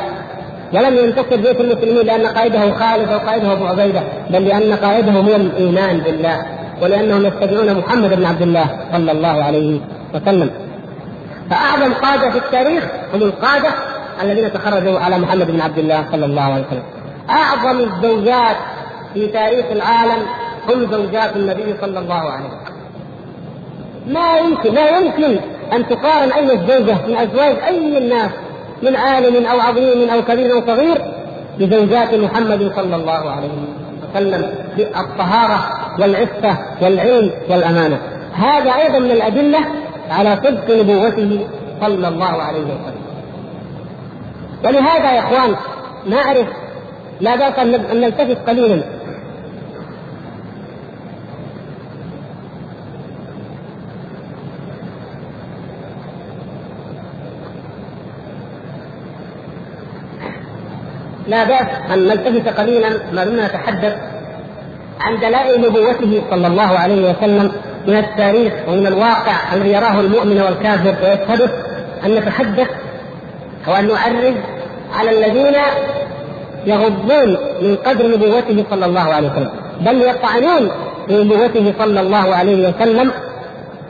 [0.73, 5.35] ولم ينتصر بيت المسلمين لأن قائده خالد أو قائده أبو عبيدة بل لأن قائده هو
[5.35, 6.45] الإيمان بالله.
[6.83, 9.79] ولأنهم يتبعون محمد بن عبد الله صلى الله عليه
[10.15, 10.49] وسلم.
[11.49, 13.69] فأعظم قادة في التاريخ هم القادة
[14.23, 16.83] الذين تخرجوا على محمد بن عبد الله صلى الله عليه وسلم.
[17.29, 18.55] أعظم الزوجات
[19.13, 20.21] في تاريخ العالم
[20.69, 22.73] هم زوجات النبي صلى الله عليه وسلم.
[24.07, 25.39] ما يمكن لا يمكن
[25.73, 28.31] أن تقارن أي زوجة من أزواج أي الناس
[28.83, 31.01] من عالم أو عظيم أو كبير أو صغير
[31.59, 33.82] بزوجات محمد صلى الله عليه وسلم.
[34.77, 35.59] بالطهارة
[35.99, 37.99] والعفة والعلم والأمانة.
[38.33, 39.59] هذا أيضا من الأدلة
[40.09, 41.47] على صدق نبوته
[41.81, 43.03] صلى الله عليه وسلم.
[44.65, 45.55] ولهذا يا إخوان
[46.09, 46.47] نعرف
[47.21, 48.83] لا بأس أن نلتفت قليلا.
[61.33, 63.95] لا بأس أن نلتفت قليلا ما دمنا نتحدث
[65.01, 67.51] عن دلائل نبوته صلى الله عليه وسلم
[67.87, 71.49] من التاريخ ومن الواقع الذي يراه المؤمن والكافر ويشهده
[72.05, 72.67] أن نتحدث
[73.67, 74.35] وأن نعرج
[74.99, 75.55] على الذين
[76.65, 80.71] يغضون من قدر نبوته صلى الله عليه وسلم بل يطعنون
[81.07, 83.11] في نبوته صلى الله عليه وسلم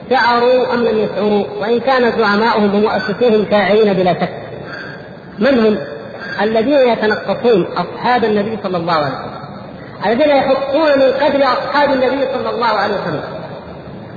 [0.09, 4.29] شعروا أم لم يشعروا وإن كان زعماؤهم ومؤسسوهم شاعرين بلا شك
[5.39, 5.92] من هم؟
[6.41, 9.33] الذين يتنقصون أصحاب النبي صلى الله عليه وسلم.
[10.05, 13.23] الذين يحطون من قدر أصحاب النبي صلى الله عليه وسلم.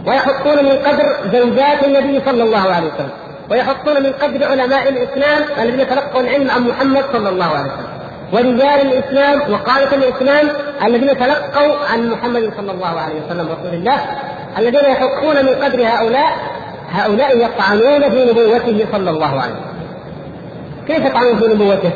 [0.07, 3.11] ويحطون من قدر زوجات النبي صلى الله عليه وسلم.
[3.51, 7.97] ويحطون من قدر علماء الإسلام الذين تلقوا العلم عن محمد صلى الله عليه وسلم.
[8.33, 10.49] ورجال الإسلام وقادة الإسلام
[10.85, 14.01] الذين تلقوا عن محمد صلى الله عليه وسلم رسول الله.
[14.59, 16.33] الذين يحطون من قدر هؤلاء
[16.91, 19.77] هؤلاء يطعنون في نبوته صلى الله عليه وسلم.
[20.87, 21.91] كيف يطعنون في نبوته؟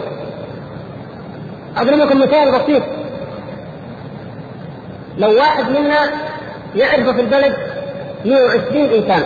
[1.76, 2.82] أضرب لكم مثال بسيط.
[5.18, 6.10] لو واحد منا
[6.76, 7.56] يعرف في البلد
[8.24, 9.22] 120 إنسان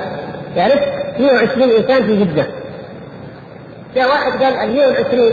[0.57, 0.80] يعرف
[1.18, 2.46] 120 إنسان في جدة.
[3.94, 5.30] جاء واحد قال ال 120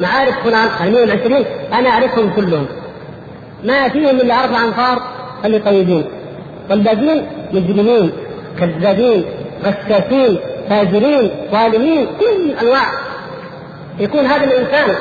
[0.00, 2.66] معارف فلان ال 120 أنا أعرفهم كلهم.
[3.64, 5.02] ما فيهم إلا أربع أنفار
[5.44, 6.04] اللي طيبين.
[6.70, 8.12] والباقيين مجرمين
[8.58, 9.24] كذابين
[9.64, 10.38] غشاشين
[10.70, 12.86] فاجرين ظالمين كل الأنواع
[13.98, 14.94] يكون هذا الإنسان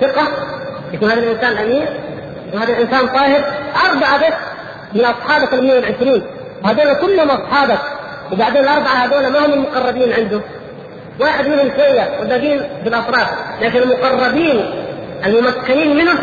[0.00, 0.28] ثقة
[0.92, 1.86] يكون هذا الإنسان أمين
[2.48, 3.44] يكون هذا الإنسان طاهر
[3.90, 4.34] أربعة بس
[4.94, 6.22] من أصحابك ال 120
[6.64, 7.78] وهذول كلهم أصحابك
[8.32, 10.40] وبعدين الأربعة هذول ما هم المقربين عنده
[11.20, 13.28] واحد منهم شوية والباقيين بالأطراف.
[13.62, 14.70] لكن المقربين
[15.26, 16.18] الممكنين منه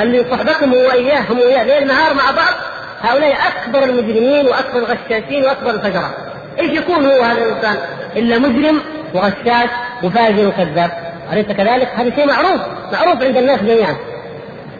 [0.00, 2.54] اللي صحبتهم هو إياه هم وإياه ليل نهار مع بعض
[3.02, 6.14] هؤلاء أكبر المجرمين وأكبر الغشاشين وأكبر الفجرة.
[6.58, 7.76] إيش يكون هو هذا الإنسان؟
[8.16, 8.80] إلا مجرم
[9.14, 9.70] وغشاش
[10.02, 10.90] وفاجر وكذاب.
[11.34, 12.60] أليس كذلك؟ هذا شيء معروف
[12.92, 13.96] معروف عند الناس جميعا.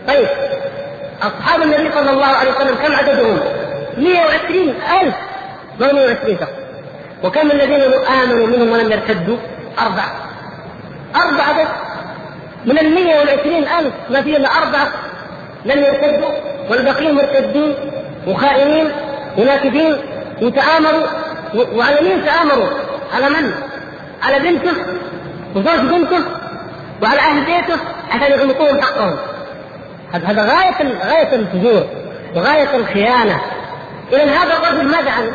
[0.09, 0.29] طيب
[1.23, 3.40] أصحاب النبي صلى الله عليه وسلم كم عددهم؟
[3.99, 5.14] 120 ألف
[5.81, 6.51] ما 120 شخص
[7.25, 7.83] وكم الذين
[8.23, 9.37] آمنوا منهم ولم يرتدوا؟
[9.79, 10.12] أربعة
[11.17, 11.69] أربعة بس
[12.64, 14.88] من ال 120 ألف ما في إلا أربعة
[15.64, 16.31] لم يرتدوا
[16.71, 17.75] والباقيين مرتدين
[18.27, 18.90] وخائنين
[19.38, 19.97] وناكبين
[20.43, 21.07] وتآمروا
[21.55, 22.69] وعلى مين تآمروا؟
[23.14, 23.55] على من؟
[24.23, 24.73] على بنته
[25.57, 26.19] وزوج بنته
[27.05, 29.17] وعلى أهل بيته عشان يغلطوهم حقهم
[30.12, 31.87] هذا غاية غاية الفجور
[32.37, 33.40] وغاية الخيانة
[34.12, 35.33] اذا هذا الرجل ماذا عمل؟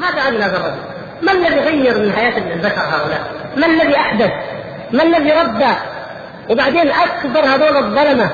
[0.00, 0.76] ماذا عمل هذا الرجل؟
[1.22, 3.20] ما الذي غير من حياة البشر هؤلاء؟
[3.56, 4.30] ما الذي أحدث؟
[4.92, 5.74] ما الذي ردى؟
[6.50, 8.30] وبعدين أكبر هذول الظلمة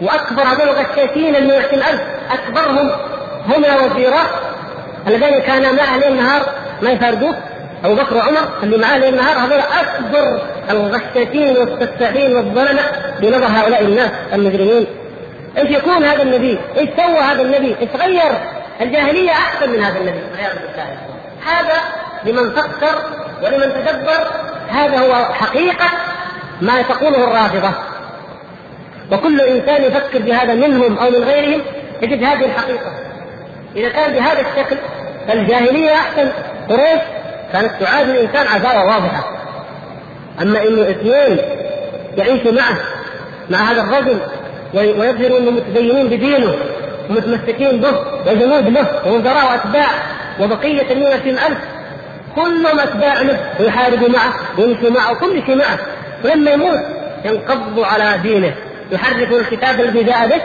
[0.00, 2.90] وأكبر هذول الغشاشين ال ألف أكبرهم
[3.48, 4.26] هما وزيراه
[5.06, 6.42] اللذين كانا معه ليل نهار
[6.82, 7.34] ما يفارقوه
[7.84, 12.82] أبو بكر وعمر اللي معاه ليل نهار هذول أكبر الغشاشين والسفاحين والظلمه
[13.20, 14.86] بنظر هؤلاء الناس المجرمين.
[15.58, 18.32] إيش يكون هذا النبي؟ إيش سوى هذا النبي؟ إيش غير؟
[18.80, 20.20] الجاهلية أحسن من هذا النبي.
[21.46, 21.80] هذا
[22.24, 23.02] لمن فكر
[23.42, 24.26] ولمن تدبر.
[24.68, 25.86] هذا هو حقيقة
[26.60, 27.70] ما تقوله الرافضة.
[29.12, 31.60] وكل إنسان يفكر بهذا منهم أو من غيرهم.
[32.02, 32.92] يجد هذه الحقيقة.
[33.76, 34.76] إذا كان بهذا الشكل
[35.28, 36.32] فالجاهلية أحسن.
[36.68, 37.00] قريش
[37.52, 39.37] كانت تعاد الانسان عداوه واضحة.
[40.42, 41.38] أما إنه اثنين
[42.16, 42.78] يعيشوا معه
[43.50, 44.18] مع هذا الرجل
[44.74, 46.54] ويظهروا انهم متدينين بدينه
[47.10, 47.94] ومتمسكين به
[48.26, 49.88] وجنود له ووزراء وأتباع
[50.40, 51.58] وبقية المئة ألف
[52.34, 55.78] كلهم أتباع له ويحاربوا معه ويمشوا معه وكل شيء معه.
[56.24, 56.78] ولما يموت
[57.24, 58.54] ينقضوا على دينه
[58.92, 60.40] يحرفوا الكتاب الذي جاء به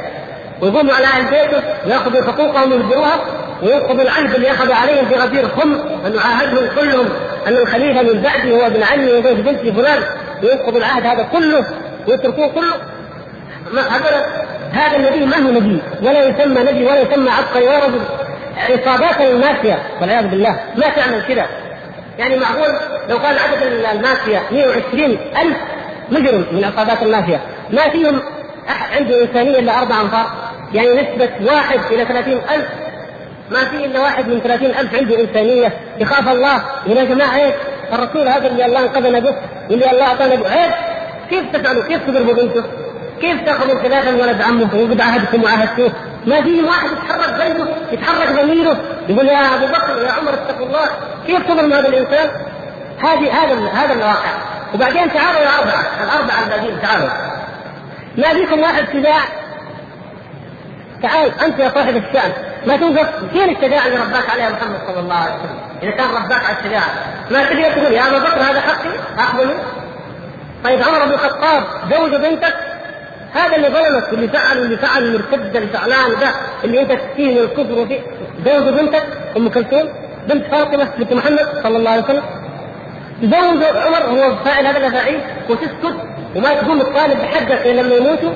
[0.61, 3.19] ويقوموا على أهل بيته وياخذوا حقوقهم ويهدروها
[3.63, 5.73] وينقض العهد اللي أخذ عليهم في غدير خم
[6.05, 7.09] ان يعاهدهم كلهم.
[7.47, 10.03] أن الخليفة من بعدي هو ابن عمي وزوج بنتي فلان.
[10.43, 11.65] وينقض العهد هذا كله
[12.07, 12.73] ويتركوه كله.
[13.73, 14.25] هذا
[14.71, 18.01] هذا النبي ما هو نبي ولا يسمى نبي ولا يسمى عبقري ولا رجل.
[18.57, 20.59] عصابات المافيا والعياذ بالله.
[20.75, 21.45] ما تعمل كذا
[22.19, 22.75] يعني معقول؟
[23.09, 23.61] لو كان عدد
[23.93, 25.57] المافيا 120 ألف
[26.11, 27.41] مجرم من عصابات المافيا.
[27.69, 28.21] ما فيهم
[28.95, 30.31] عنده إنسانية إلا أربع أنفار.
[30.73, 32.65] يعني نسبة واحد إلى ثلاثين ألف.
[33.51, 35.73] ما في إلا واحد من ثلاثين ألف عنده إنسانية.
[35.99, 36.63] يخاف الله.
[36.85, 37.53] يقول يا جماعة عيب.
[37.93, 39.35] الرسول هذا اللي الله انقذنا به.
[39.71, 40.49] اللي الله أعطانا به.
[40.49, 40.71] عيب.
[41.29, 42.63] كيف تفعلوا؟ كيف تضربوا بنته؟
[43.21, 45.91] كيف تأخذوا خلافا ولد عمه؟ وقد عهدكم وعهدتوه
[46.25, 48.77] ما في واحد يتحرك قلبه يتحرك ضميره.
[49.09, 50.89] يقول يا أبو بكر يا عمر اتقوا الله.
[51.27, 52.29] كيف تظلم هذا الإنسان؟
[52.99, 54.31] هذه هذا هذا الواقع.
[54.73, 55.85] وبعدين تعالوا يا أربعة.
[56.03, 57.09] الأربعة الباقيين تعالوا.
[58.17, 59.19] ما فيكم واحد شجاع
[61.03, 62.31] تعال أنت يا صاحب الشان.
[62.67, 66.43] ما توقف فين الشجاعة اللي رباك عليها محمد صلى الله عليه وسلم؟ إذا كان رباك
[66.45, 66.89] على الشجاعة.
[67.31, 68.89] ما تقدر تقول يا أبا بكر هذا حقي؟
[69.19, 69.55] اقبله
[70.63, 72.55] طيب عمر بن الخطاب زوج بنتك؟
[73.33, 76.31] هذا اللي ظلمك واللي فعل واللي فعل المرتد اللي فعلان ده
[76.63, 77.99] اللي أنت تفيه من الكفر وفيه
[78.45, 79.03] زوج بنتك؟
[79.37, 79.89] أم كلثوم؟
[80.27, 82.23] بنت فاطمة بنت محمد صلى الله عليه وسلم.
[83.23, 85.95] زوج عمر هو فاعل هذا الأفاعيل وتسكت
[86.35, 88.33] وما تقوم تطالب بحقك لما يموتوا.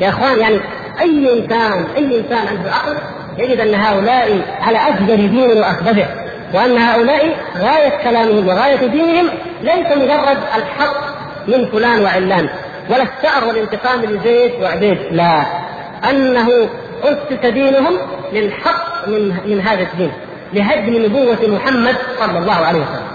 [0.00, 0.60] يا إخوان يعني
[1.00, 2.96] أي إنسان أي إنسان عنده عقل
[3.38, 6.08] يجد أن هؤلاء على أفجر دين واكبره
[6.54, 9.28] وأن هؤلاء غاية كلامهم وغاية دينهم
[9.62, 10.96] ليس مجرد الحق
[11.48, 12.48] من فلان وعلان
[12.90, 15.42] ولا الثأر والانتقام لزيد وعبيد لا.
[16.10, 16.68] أنه
[17.04, 17.98] أسس دينهم
[18.32, 20.12] للحق من من هذا الدين
[20.52, 23.06] لهدم نبوة محمد صلى الله عليه وسلم.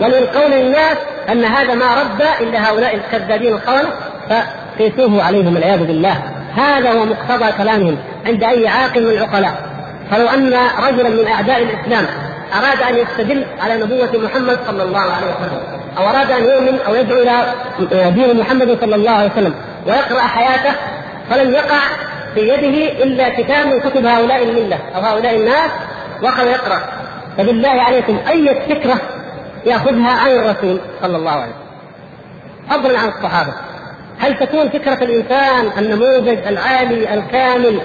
[0.00, 0.96] ومن قول الناس
[1.32, 3.88] أن هذا ما رد إلا هؤلاء الكذابين الخونة
[4.30, 6.22] فقيسوه عليهم والعياذ بالله.
[6.56, 9.54] هذا هو مقتضى كلامهم عند أي عاقل من العقلاء.
[10.10, 10.54] فلو أن
[10.88, 12.06] رجلا من أعداء الإسلام
[12.58, 15.60] أراد أن يستدل على نبوة محمد صلى الله عليه وسلم
[15.98, 17.54] أو أراد أن يؤمن أو يدعو إلى
[18.10, 19.54] دين محمد صلى الله عليه وسلم
[19.86, 20.74] ويقرأ حياته
[21.30, 21.78] فلن يقع
[22.34, 25.70] في يده إلا كتاب من كتب هؤلاء الملة أو هؤلاء الناس
[26.22, 26.82] واخذ يقرأ.
[27.38, 29.00] فبالله عليكم أي فكرة
[29.66, 31.70] يأخذها عن الرسول صلى الله عليه وسلم؟
[32.70, 33.52] فضلا عن الصحابة.
[34.20, 37.80] هل تكون فكرة الإنسان النموذج العالي الكامل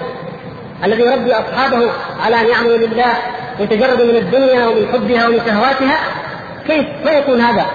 [0.84, 1.90] الذي يربي أصحابه
[2.24, 3.12] على أن يعملوا لله
[3.60, 5.98] ويتجردوا من الدنيا ومن حبها ومن شهواتها
[6.66, 7.66] كيف ما يكون هذا؟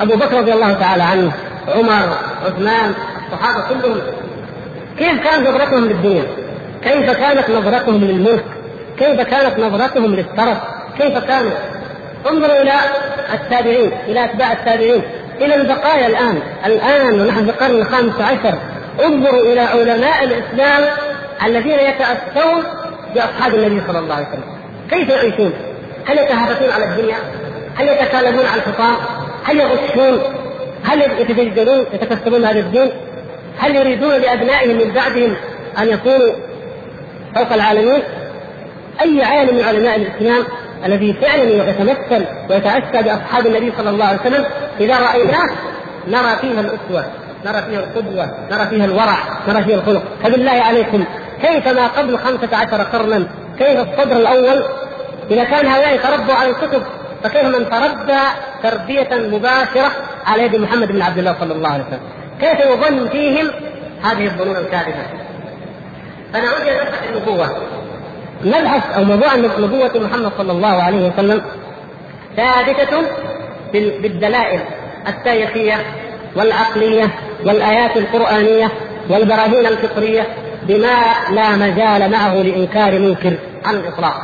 [0.00, 1.32] أبو بكر رضي الله تعالى عنه
[1.68, 2.16] عمر
[2.46, 2.94] عثمان
[3.26, 4.00] الصحابة كلهم
[4.98, 6.24] كيف كانت نظرتهم للدنيا؟
[6.82, 8.44] كيف كانت نظرتهم للملك؟
[8.98, 10.58] كيف كانت نظرتهم للترف؟
[10.98, 11.52] كيف كانوا؟
[12.30, 12.72] انظروا إلى
[13.34, 15.02] التابعين، إلى أتباع التابعين،
[15.40, 18.58] إلى البقايا الآن، الآن ونحن في القرن الخامس عشر،
[19.04, 20.84] انظروا إلى علماء الإسلام
[21.46, 22.62] الذين يتاسون
[23.14, 24.44] بأصحاب النبي صلى الله عليه وسلم،
[24.90, 25.52] كيف يعيشون؟
[26.06, 27.16] هل يتهافتون على الدنيا؟
[27.76, 28.96] هل يتكالبون على الحطام؟
[29.44, 30.22] هل يغشون؟
[30.84, 32.90] هل يتجدلون يتكسبون هذا الدين؟
[33.58, 35.36] هل يريدون لأبنائهم من بعدهم
[35.78, 36.32] أن يكونوا
[37.34, 38.02] فوق العالمين؟
[39.02, 40.44] أي عالم من علماء الإسلام
[40.86, 44.44] الذي فعلا يتمثل ويتأسى بأصحاب النبي صلى الله عليه وسلم
[44.80, 45.48] إذا رأيناه
[46.08, 47.10] نرى فيها الأسوة،
[47.46, 49.16] نرى فيها القدوة، نرى فيها الورع،
[49.48, 51.04] نرى فيها الخلق، فبالله عليكم
[51.42, 53.26] كيف ما قبل خمسة عشر قرنا
[53.58, 54.64] كيف الصدر الأول؟
[55.30, 56.82] إذا كان هؤلاء تربوا على الكتب
[57.24, 58.20] فكيف من تربى
[58.62, 59.90] تربية مباشرة
[60.26, 62.00] على يد محمد بن عبد الله صلى الله عليه وسلم؟
[62.40, 63.50] كيف يظن فيهم
[64.02, 65.06] هذه الظنون الكاذبة؟
[66.32, 67.56] فنعود إلى مسألة النبوة.
[68.44, 71.42] نبحث أو موضوع نبوة محمد صلى الله عليه وسلم
[72.36, 73.02] ثابتة
[73.72, 74.60] بالدلائل
[75.08, 75.74] التاريخية
[76.36, 77.10] والعقلية
[77.44, 78.70] والآيات القرآنية
[79.08, 80.26] والبراهين الفطرية
[80.62, 80.96] بما
[81.30, 84.20] لا مجال معه لإنكار منكر على الإطلاق.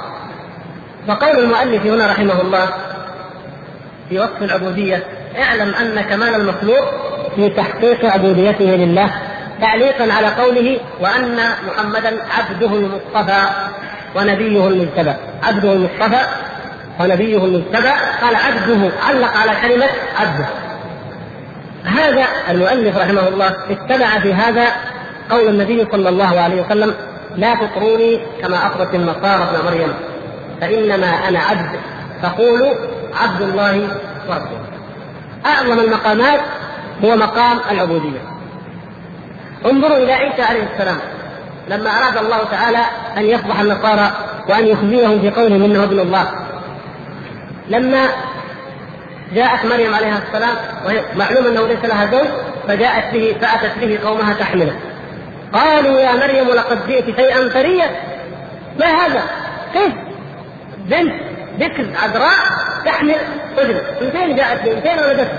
[1.09, 2.69] فقول المؤلف هنا رحمه الله
[4.09, 5.03] في وصف العبودية
[5.39, 6.85] اعلم أن كمال المخلوق
[7.37, 9.11] في تحقيق عبوديته لله
[9.61, 11.37] تعليقا على قوله وأن
[11.67, 13.49] محمدا عبده المصطفى.
[14.17, 15.15] ونبيه المجتبى.
[15.43, 16.27] عبده المصطفى
[17.01, 17.91] ونبيه المجتبى.
[18.23, 19.87] قال عبده علق على كلمة
[20.21, 20.47] عبده
[21.85, 24.67] هذا المؤلف رحمه الله اتبع في هذا
[25.31, 26.95] قول النبي صلى الله عليه وسلم
[27.37, 29.95] لا تطروني كما أطرت النصارى ابن مريم
[30.61, 31.81] فإنما أنا عبد
[32.23, 32.75] فقولوا
[33.23, 33.89] عبد الله
[34.29, 34.73] ورسوله
[35.47, 36.41] أعظم المقامات
[37.05, 38.21] هو مقام العبودية.
[39.67, 40.99] انظروا إلى عيسى عليه السلام.
[41.69, 42.79] لما أراد الله تعالى
[43.17, 44.11] أن يفضح النصارى
[44.49, 46.27] وأن يخزيهم في قولهم إنه ابن الله.
[47.69, 48.09] لما
[49.35, 50.55] جاءت مريم عليها السلام
[51.17, 52.29] معلوم أنه ليس لها زوج
[52.69, 54.77] فجاءت به فأتت به قومها تحمله.
[55.53, 57.91] قالوا يا مريم لقد جئت شيئا فريا
[58.79, 59.23] ما هذا؟
[59.73, 59.93] كيف؟
[60.79, 61.15] بنت
[61.61, 62.39] ذكر عذراء
[62.85, 63.17] تحمل
[63.57, 65.31] طفل من فين جاءت من فين ولدت.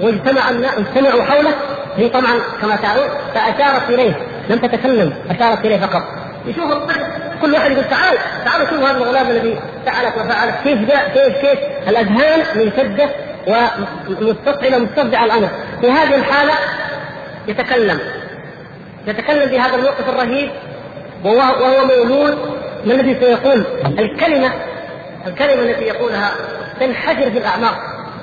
[0.00, 1.54] واجتمع اجتمعوا حوله
[1.96, 4.14] هي طبعا كما تعرفون فأشارت إليه.
[4.50, 6.02] لم تتكلم أشارت إليه فقط.
[6.46, 7.00] يشوف الطفل
[7.42, 11.58] كل واحد يقول تعال تعال شوف هذا الغلام الذي فعلت وفعلت كيف جاء كيف كيف؟
[11.88, 13.10] الأذهان منسده
[13.46, 15.48] ومستفعله مستفزعه الأمر.
[15.80, 16.52] في هذه الحالة
[17.48, 18.00] يتكلم.
[19.06, 20.50] يتكلم بهذا الموقف الرهيب
[21.24, 22.38] وهو مولود.
[22.86, 23.64] ما الذي سيقول؟
[23.98, 24.52] الكلمة
[25.26, 26.30] الكلمة التي يقولها
[26.80, 27.78] تنحدر في الأعماق.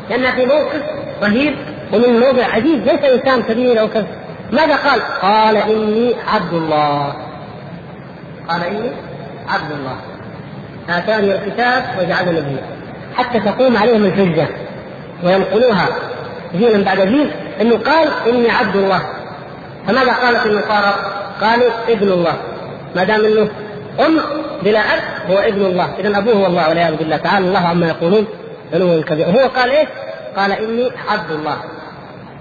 [0.09, 0.81] لأنها في موقف
[1.23, 1.55] رهيب
[1.93, 2.85] ومن موضع عجيب.
[2.85, 4.07] ليس إنسان كبير أو كذا
[4.53, 7.13] ماذا قال؟ قال إني عبد الله.
[8.49, 8.91] قال إني
[9.49, 9.95] عبد الله.
[10.89, 12.63] آتاني الكتاب وجعلني نبيا.
[13.15, 14.47] حتى تقوم عليهم الحجة
[15.23, 15.87] وينقلوها.
[16.55, 17.31] جيلا بعد جيل.
[17.61, 19.01] إنه قال إني عبد الله.
[19.87, 20.95] فماذا قالت النصارى؟
[21.41, 22.33] قالوا ابن الله.
[22.95, 23.49] ما دام إنه
[24.05, 24.19] أم
[24.63, 24.99] بلا أب
[25.29, 25.89] هو ابن الله.
[25.99, 27.17] إذا أبوه هو الله والعياذ بالله.
[27.17, 28.27] تعالى الله عما يقولون.
[28.73, 29.87] علوا كبير هو قال إيش؟
[30.37, 31.57] قال إني عبد الله.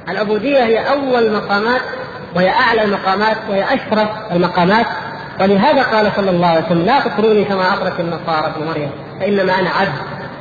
[0.09, 1.81] العبودية هي أول مقامات
[2.35, 4.87] وهي أعلى المقامات وهي أشرف المقامات.
[5.41, 9.71] ولهذا قال صلى الله عليه وسلم لا تطروني كما اطرت النصارى ابن مريم فإنما أنا
[9.71, 9.93] عبد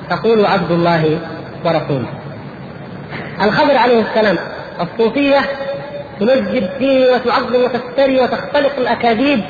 [0.10, 1.20] تقول عبد الله
[1.66, 2.08] ورسوله.
[3.42, 4.38] الخضر عليه السلام
[4.82, 5.40] الصوفية
[6.20, 9.44] تنجب فيه وتعظم وتفتري وتختلق الأكاذيب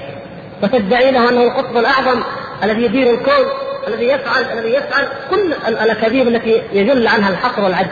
[0.64, 2.22] وتدعي له أنه القطب الأعظم
[2.64, 3.46] الذي يدير الكون
[3.88, 7.90] الذي يفعل الذي يفعل كل الأكاذيب التي يجل عنها الحصر والعد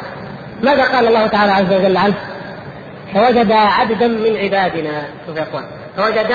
[0.63, 2.13] ماذا قال الله تعالى عز وجل عنه؟
[3.13, 5.63] فوجد عبدا من عبادنا شوف يا إخوان.
[5.97, 6.31] فوجد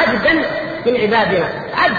[0.00, 0.32] عبدا
[0.86, 1.48] من عبادنا.
[1.74, 1.96] عبد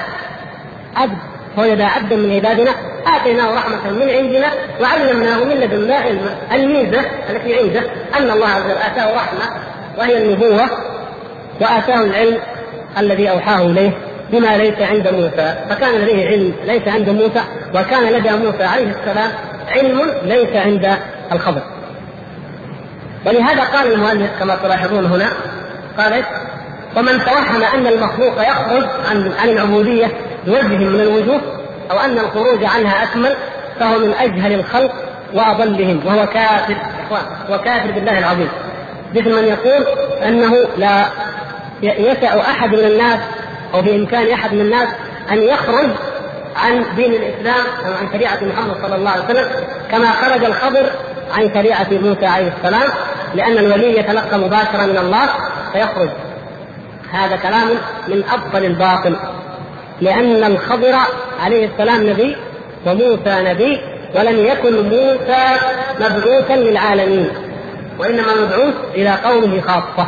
[0.96, 1.18] عبد.
[1.56, 2.72] فوجد عبدا من عبادنا.
[3.08, 4.48] آتيناه رحمة من عندنا
[4.82, 6.36] وعلمناه من لدنا علما.
[6.52, 7.84] الميزة التي عنده
[8.20, 9.46] أن الله عز وجل آتاه رحمة
[9.98, 10.70] وهي النبوة
[11.62, 12.38] وآتاه العلم
[12.98, 13.92] الذي أوحاه إليه
[14.32, 15.56] بما ليس عند موسى.
[15.70, 17.42] فكان لديه علم ليس عند موسى
[17.76, 19.32] وكان لدى موسى عليه السلام
[19.68, 20.98] علم ليس عند
[21.32, 21.62] الخبر
[23.26, 25.30] ولهذا قال المؤلف كما تلاحظون هنا
[25.98, 26.24] قال
[26.96, 30.08] ومن توهم أن المخلوق يخرج عن عن العبودية
[30.46, 31.42] بوجه من الوجوه
[31.92, 33.36] أو أن الخروج عنها أكمل
[33.80, 34.92] فهو من أجهل الخلق
[35.34, 36.76] وأضلهم وهو كافر
[37.50, 38.50] هو كافر بالله العظيم.
[39.16, 39.86] مثل من يقول
[40.28, 41.06] أنه لا
[41.82, 43.20] يسع أحد من الناس
[43.74, 44.90] أو بإمكان أحد من الناس
[45.32, 45.90] أن يخرج
[46.56, 49.50] عن دين الإسلام أو عن شريعة محمد صلى الله عليه وسلم
[49.92, 50.90] كما خرج الخضر
[51.34, 52.90] عن شريعة موسى عليه السلام
[53.36, 55.30] لأن الولي يتلقى مباشرة من الله
[55.74, 56.10] فيخرج.
[57.12, 57.70] هذا كلام
[58.08, 59.16] من ابطل الباطل
[60.02, 60.96] لأن الخضر
[61.44, 62.38] عليه السلام نبي
[62.86, 63.82] وموسى نبي
[64.16, 65.58] ولم يكن موسى
[66.00, 67.30] مبعوثا للعالمين
[68.00, 70.08] وإنما مبعوث إلى قومه خاصة.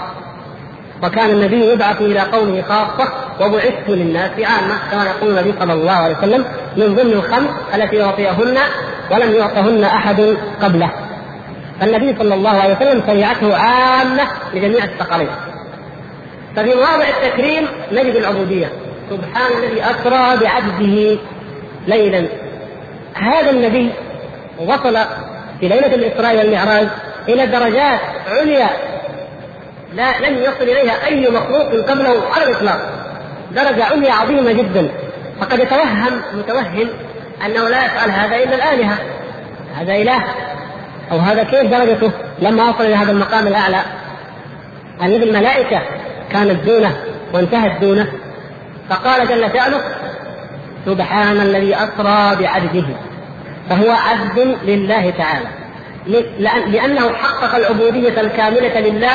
[1.03, 6.17] وكان النبي يبعث إلى قومه خاصة وبعثت للناس عامة كما يقول النبي صلى الله عليه
[6.17, 6.45] وسلم
[6.77, 8.57] من ضمن الخمس التي اعطيهن
[9.11, 10.91] ولم يعطهن أحد قبله.
[11.79, 14.23] فالنبي صلى الله عليه وسلم شريعته عامة
[14.53, 15.29] لجميع الثقلين
[16.55, 18.71] ففي مواضع التكريم نجد العبودية.
[19.09, 21.17] سبحان الذي أسرى بعبده
[21.87, 22.27] ليلا.
[23.13, 23.89] هذا النبي
[24.59, 24.97] وصل
[25.59, 26.87] في ليلة الإسراء والمعراج
[27.29, 28.69] إلى درجات عليا.
[29.93, 33.02] لا لم يصل إليها أي مخلوق قبله على الإطلاق.
[33.55, 34.89] درجة عليا عظيمة جدا.
[35.41, 36.87] فقد يتوهم متوهم
[37.45, 38.97] أنه لا يفعل هذا إلا الآلهة.
[39.75, 40.23] هذا إله.
[41.11, 43.81] أو هذا كيف درجته؟ لما وصل إلى هذا المقام الأعلى.
[45.03, 45.81] الذي الملائكة
[46.31, 46.97] كانت دونه
[47.33, 48.07] وانتهت دونه
[48.89, 49.81] فقال جل شأنه
[50.85, 52.85] سبحان الذي أسرى بعبده.
[53.69, 55.47] فهو عبد لله تعالى.
[56.67, 59.11] لأنه حقق العبودية الكاملة لله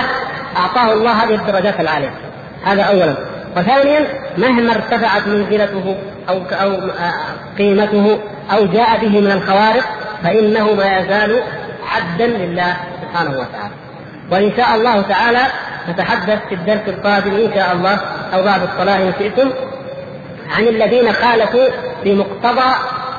[0.56, 2.12] أعطاه الله هذه الدرجات العالية.
[2.64, 3.14] هذا اولا.
[3.58, 4.06] وثانيا
[4.38, 5.96] مهما ارتفعت منزلته
[6.28, 6.90] أو أو
[7.58, 8.18] قيمته
[8.52, 9.84] أو جاء به من الخوارق
[10.22, 11.42] فإنه ما يزال
[11.96, 13.74] عبدا لله سبحانه وتعالى.
[14.30, 15.40] وإن شاء الله تعالى
[15.88, 17.98] نتحدث في الدرس القادم إن شاء الله
[18.34, 19.50] أو بعد الصلاة إن شئتم
[20.56, 21.66] عن الذين خالفوا
[22.02, 22.74] في مقتضى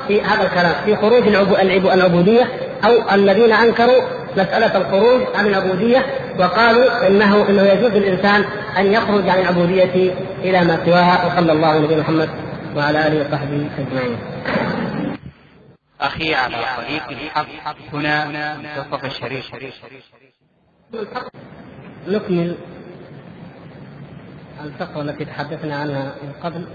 [0.09, 1.27] في هذا الكلام في خروج
[1.87, 2.47] العبودية
[2.85, 4.01] أو الذين أنكروا
[4.37, 6.05] مسألة الخروج عن العبودية
[6.39, 8.45] وقالوا إنه إنه يجوز للإنسان
[8.77, 12.29] أن يخرج عن العبودية إلى ما سواها وصلى الله على نبينا محمد
[12.75, 14.17] وعلى آله وصحبه أجمعين.
[16.01, 19.45] أخي على طريق الحق هنا منتصف الشريف
[22.07, 22.55] نكمل
[24.63, 26.65] الفقرة التي تحدثنا عنها من قبل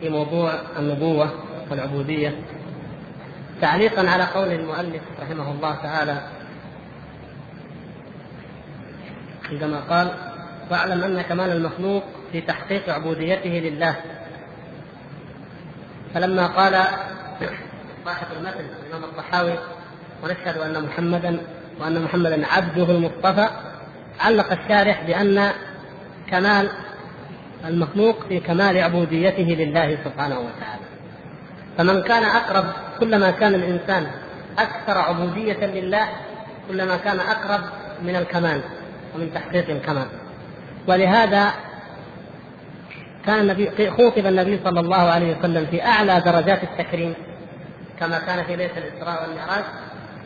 [0.00, 2.34] في موضوع النبوة والعبودية
[3.60, 6.20] تعليقا على قول المؤلف رحمه الله تعالى
[9.50, 10.10] عندما قال
[10.70, 13.96] واعلم أن كمال المخلوق في تحقيق عبوديته لله.
[16.14, 16.72] فلما قال
[18.04, 19.58] صاحب المثل الإمام الطحاوي
[20.22, 21.40] ونشهد أن محمدا
[21.80, 23.48] وأن محمدا عبده المصطفى
[24.20, 25.52] علق الشارح بأن
[26.30, 26.70] كمال
[27.64, 30.79] المخلوق في كمال عبوديته لله سبحانه وتعالى.
[31.78, 32.64] فمن كان أقرب
[33.00, 34.06] كلما كان الإنسان
[34.58, 36.08] أكثر عبودية لله
[36.68, 37.60] كلما كان أقرب
[38.02, 38.60] من الكمال
[39.14, 40.06] ومن تحقيق الكمال.
[40.88, 41.52] ولهذا
[43.26, 47.14] كان النبي خوطب النبي صلى الله عليه وسلم في أعلى درجات التكريم
[48.00, 49.64] كما كان في ليلة الإسراء والمعراج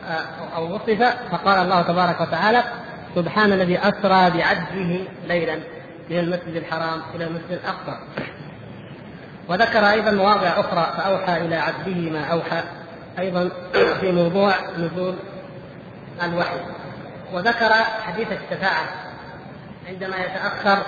[0.07, 2.63] آه، أو وصف فقال الله تبارك وتعالى
[3.15, 5.55] سبحان الذي أسرى بعبده ليلا
[6.09, 7.99] من المسجد الحرام إلى المسجد الأقصى.
[9.49, 12.63] وذكر أيضا مواضع أخرى فأوحى إلى عبده ما أوحى
[13.19, 13.49] أيضا
[14.01, 15.15] في موضوع نزول
[16.23, 16.57] الوحي.
[17.33, 17.73] وذكر
[18.05, 18.87] حديث الشفاعه
[19.87, 20.83] عندما يتأخر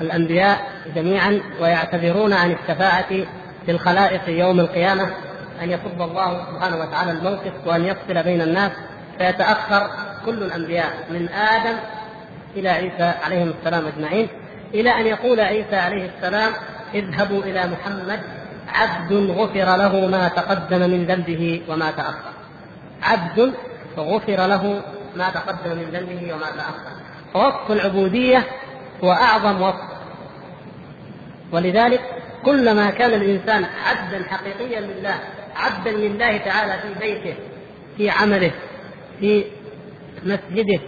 [0.00, 3.26] الأنبياء جميعا ويعتذرون عن الشفاعه
[3.68, 5.10] للخلائق يوم القيامة
[5.62, 8.72] أن يصب الله سبحانه وتعالى الموقف وأن يفصل بين الناس
[9.18, 9.90] فيتأخر
[10.26, 11.76] كل الأنبياء من آدم
[12.56, 14.28] إلى عيسى عليهم السلام أجمعين
[14.74, 16.52] إلى أن يقول عيسى عليه السلام
[16.94, 18.20] اذهبوا إلى محمد
[18.68, 22.32] عبد غفر له ما تقدم من ذنبه وما تأخر.
[23.02, 23.52] عبد
[23.96, 24.82] غفر له
[25.16, 26.92] ما تقدم من ذنبه وما تأخر.
[27.34, 28.46] فوصف العبودية
[29.04, 29.92] هو أعظم وصف
[31.52, 32.00] ولذلك
[32.44, 35.14] كلما كان الإنسان عبدا حقيقيا لله
[35.56, 37.34] عبدا لله تعالى في بيته
[37.96, 38.50] في عمله
[39.20, 39.44] في
[40.24, 40.80] مسجده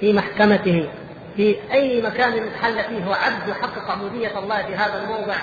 [0.00, 0.88] في محكمته
[1.36, 5.34] في أي مكان حل فيه هو عبد يحقق عبوديه الله في هذا الموضع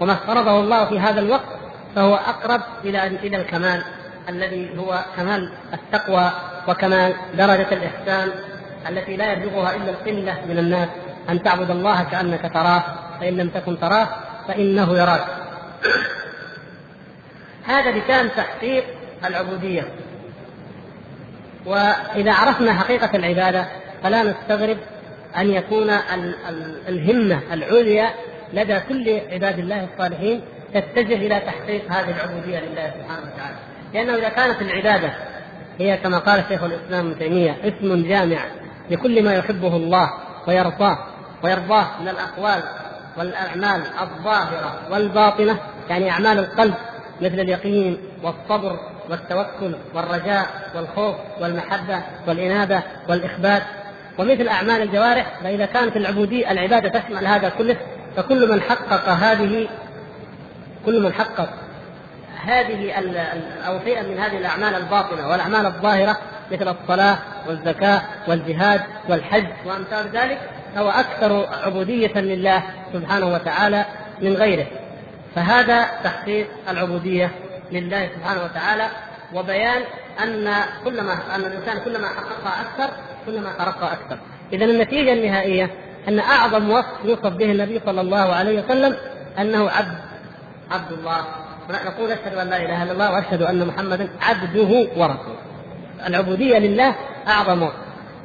[0.00, 1.48] وما افترضه الله في هذا الوقت
[1.96, 3.84] فهو أقرب إلى إلى الكمال
[4.28, 6.30] الذي هو كمال التقوى
[6.68, 8.30] وكمال درجة الإحسان
[8.88, 10.88] التي لا يبلغها إلا القلة من الناس.
[11.28, 12.84] أن تعبد الله كأنك تراه
[13.20, 14.08] فإن لم تكن تراه
[14.48, 15.26] فإنه يراك.
[17.64, 18.84] هذا بكان تحقيق
[19.24, 19.88] العبودية.
[21.66, 23.66] وإذا عرفنا حقيقة العبادة
[24.02, 24.76] فلا نستغرب
[25.36, 25.90] أن يكون
[26.88, 28.10] الهمة العليا
[28.52, 30.40] لدى كل عباد الله الصالحين
[30.74, 33.56] تتجه إلى تحقيق هذه العبودية لله سبحانه وتعالى.
[33.94, 35.12] لأنه إذا كانت العبادة
[35.78, 38.38] هي كما قال شيخ الإسلام ابن تيمية اسم جامع
[38.90, 40.10] لكل ما يحبه الله
[40.48, 40.98] ويرضاه
[41.42, 42.62] ويرضاه من الأقوال
[43.16, 45.58] والأعمال الظاهرة والباطنة
[45.90, 46.74] يعني أعمال القلب
[47.20, 48.78] مثل اليقين والصبر
[49.10, 53.62] والتوكل والرجاء والخوف والمحبة والإنابة والإخبات.
[54.18, 57.76] ومثل أعمال الجوارح فإذا كانت العبودية العبادة تشمل هذا كله
[58.16, 59.68] فكل من حقق هذه
[60.86, 61.48] كل من حقق
[62.46, 62.92] هذه
[63.66, 66.18] أو شيئا من هذه الأعمال الباطنه والأعمال الظاهرة
[66.52, 70.38] مثل الصلاة والزكاة والجهاد والحج وأمثال ذلك
[70.74, 72.62] فهو أكثر عبودية لله
[72.92, 73.84] سبحانه وتعالى
[74.20, 74.66] من غيره.
[75.34, 77.30] فهذا تحقيق العبودية
[77.72, 78.88] لله سبحانه وتعالى
[79.34, 79.82] وبيان
[80.22, 80.54] أن
[80.84, 82.94] كلما أن الإنسان كلما حققها أكثر
[83.26, 84.18] كلما ترقى أكثر.
[84.52, 85.70] اذا النتيجة النهائية
[86.08, 88.96] أن أعظم وصف يوصف به النبي صلى الله عليه وسلم
[89.38, 89.98] أنه عبد.
[90.70, 91.24] عبد الله.
[91.86, 95.38] نقول أشهد أن لا إله إلا الله وأشهد أن محمدا عبده ورسوله.
[96.06, 96.94] العبودية لله
[97.28, 97.74] أعظم وصف.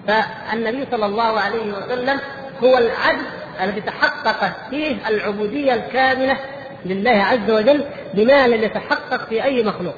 [0.07, 2.19] فالنبي صلى الله عليه وسلم
[2.63, 3.25] هو العبد
[3.61, 6.37] الذي تحققت فيه العبودية الكاملة
[6.85, 9.95] لله عز وجل بما لم يتحقق في أي مخلوق.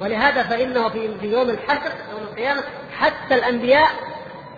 [0.00, 2.62] ولهذا فإنه في يوم الحشر يوم القيامة
[2.98, 3.90] حتى الأنبياء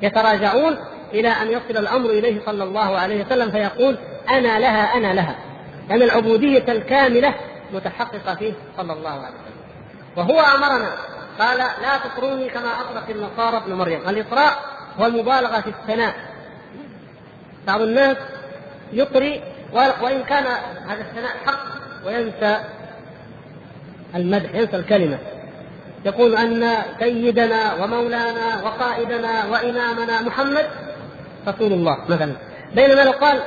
[0.02, 0.78] يتراجعون
[1.12, 3.98] إلى أن يصل الأمر إليه صلى الله عليه وسلم فيقول
[4.30, 5.36] أنا لها أنا لها.
[5.88, 7.34] لأن يعني العبودية الكاملة
[7.72, 9.56] متحققة فيه صلى الله عليه وسلم.
[10.16, 10.90] وهو أمرنا.
[11.38, 14.08] قال لا تطروني كما اطرق النصارى ابن مريم.
[14.08, 14.52] الإطراء
[15.00, 16.14] هو المبالغة في الثناء.
[17.66, 18.16] بعض الناس
[18.92, 19.42] يطري
[19.72, 20.44] وإن كان
[20.88, 21.66] هذا الثناء حق
[22.06, 22.60] وينسى
[24.14, 25.18] المدح ينسى الكلمة.
[26.06, 30.66] يقول أن سيدنا ومولانا وقائدنا وإمامنا محمد
[31.48, 32.32] رسول الله مثلا.
[32.74, 33.42] بينما لو قال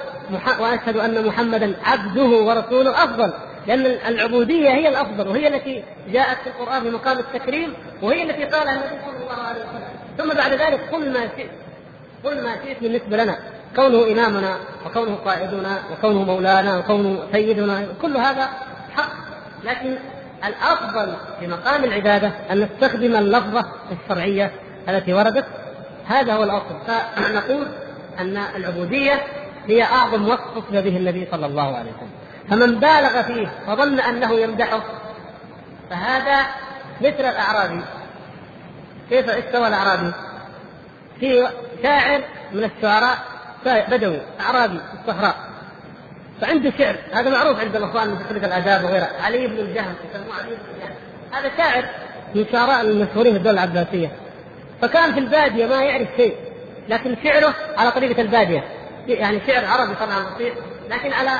[0.59, 3.33] وأشهد أن محمدا عبده ورسوله أفضل
[3.67, 8.73] لأن العبودية هي الأفضل وهي التي جاءت في القرآن في مقام التكريم وهي التي قالها
[8.73, 9.83] النبي صلى الله عليه وسلم.
[10.17, 11.49] ثم بعد ذلك قل ما شئت
[12.23, 13.39] قل ما شئت بالنسبة لنا.
[13.75, 18.49] كونه إمامنا وكونه قائدنا وكونه مولانا وكونه سيدنا كل هذا
[18.95, 19.11] حق.
[19.63, 19.95] لكن
[20.45, 24.51] الأفضل في مقام العبادة أن نستخدم اللفظة الشرعية
[24.89, 25.45] التي وردت.
[26.07, 26.75] هذا هو الأصل.
[27.15, 27.67] فنقول
[28.19, 29.23] أن العبودية
[29.67, 32.09] هي أعظم وصف وصف به النبي صلى الله عليه وسلم.
[32.49, 34.83] فمن بالغ فيه وظن أنه يمدحه
[35.89, 36.45] فهذا
[37.01, 37.81] مثل الأعرابي.
[39.09, 40.11] كيف استوى الأعرابي؟
[41.19, 41.47] في
[41.83, 42.21] شاعر
[42.51, 43.17] من الشعراء
[43.65, 45.35] بدوي أعرابي في الصحراء.
[46.41, 50.49] فعنده شعر هذا معروف عند الإخوان في كليه الآداب وغيرها علي بن الجهم يسموه علي
[50.49, 50.95] بن الجهم.
[51.31, 51.85] هذا شاعر
[52.35, 54.11] من الشعراء المشهورين في الدولة العباسية.
[54.81, 56.35] فكان في البادية ما يعرف شيء
[56.89, 58.63] لكن شعره على طريقة البادية.
[59.07, 60.53] يعني شعر عربي طبعا بسيط
[60.89, 61.31] لكن على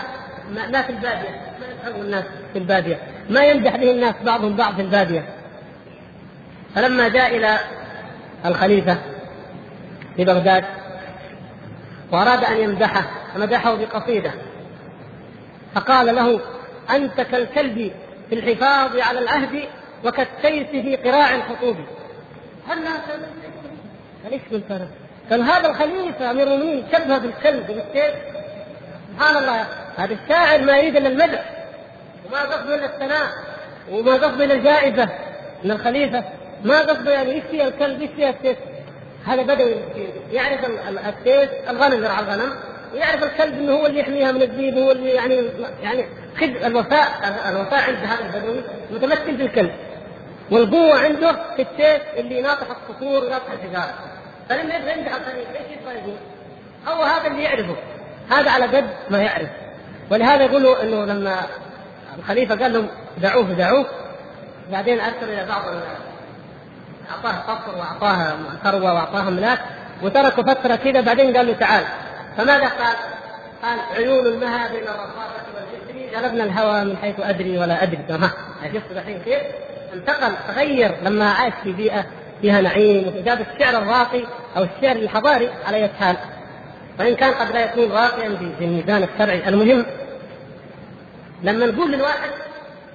[0.72, 1.30] ما في البادية.
[1.60, 2.24] ما يفهمه الناس
[2.54, 3.00] في البادية.
[3.30, 5.24] ما يمدح به الناس بعضهم بعض في البادية.
[6.76, 7.60] فلما جاء إلى
[8.45, 8.97] الخليفة
[10.16, 10.66] في بغداد
[12.12, 13.04] وأراد أن يمدحه
[13.36, 14.32] مدحه بقصيدة.
[15.76, 16.39] فقال له
[16.89, 17.91] أنت كالكلب
[18.30, 19.63] في الحفاظ على العهد
[20.05, 21.76] وكالسيف في قراع الخطوب
[22.70, 22.86] هل
[24.24, 24.88] قال إيش قلت
[25.30, 28.15] قال هذا الخليفة أمير المؤمنين شبه بالكلب بالسيف
[29.20, 29.65] سبحان الله
[29.97, 31.45] هذا الشاعر ما يريد إلا المدح.
[32.26, 33.28] وما قصده إلا الثناء.
[33.91, 35.09] وما قصده إلا الجائزة
[35.63, 36.24] من الخليفة.
[36.63, 38.57] ما قصده يعني يكفي الكلب؟ يكفي السيف
[39.26, 39.76] هذا بدوي
[40.32, 40.59] يعرف
[40.89, 42.53] السيف الغنم يرعى الغنم.
[42.94, 45.42] ويعرف الكلب إنه هو اللي يحميها من الذيب هو اللي يعني
[45.82, 46.06] يعني
[46.38, 47.08] خد الوفاء
[47.50, 49.72] الوفاء عند هذا البدوي متمثل في الكلب.
[50.52, 53.94] والقوة عنده في السيف اللي يناطح الصخور ويناطح الحجارة.
[54.50, 56.18] فلما يبغى يمدح الخليفه إيش يبغى يقول؟
[56.88, 57.76] هو هذا اللي يعرفه.
[58.30, 59.50] هذا على قد ما يعرف.
[60.12, 61.36] ولهذا يقولوا إنه لما
[62.20, 62.88] الخليفه قال لهم
[63.18, 63.86] دعوه دعوه.
[64.72, 65.64] بعدين أرسل إلى بعض
[67.10, 69.60] أعطاه قصر وأعطاه ثروه وأعطاه املاك
[70.04, 71.84] وتركوا فترة كذا بعدين قال له تعال.
[72.38, 72.95] فماذا قال؟
[73.63, 78.32] قال عيون المها بين الرصافه والجسر جلبنا الهوى من حيث أدري ولا أدري ها
[78.73, 79.41] شفت الحين كيف؟
[79.93, 82.05] انتقل تغير لما عاش في بيئة
[82.41, 84.23] فيها نعيم وجاب الشعر الراقي
[84.57, 86.17] أو الشعر الحضاري على اي حال
[86.99, 89.86] وإن كان قد لا يكون راقيا في الميزان الشرعي المهم
[91.43, 92.30] لما نقول للواحد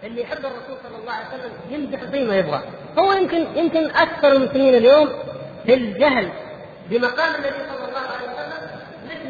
[0.05, 2.63] اللي يحب الرسول صلى الله عليه وسلم يمدح زي ما يبغى
[2.99, 5.09] هو يمكن يمكن أكثر المسلمين اليوم
[5.67, 6.29] في الجهل
[6.91, 7.84] بمقام النبي صلى الله عليه وسلم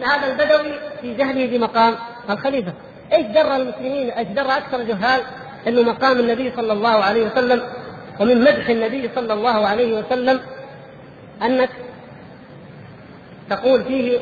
[0.02, 1.96] هذا البدوي في جهله بمقام
[2.30, 2.72] الخليفة.
[3.12, 5.22] إيش درى المسلمين؟ إيش درى أكثر الجهال
[5.66, 7.62] إنه مقام النبي صلى الله عليه وسلم
[8.20, 10.40] ومن مدح النبي صلى الله عليه وسلم
[11.42, 11.70] أنك
[13.50, 14.18] تقول فيه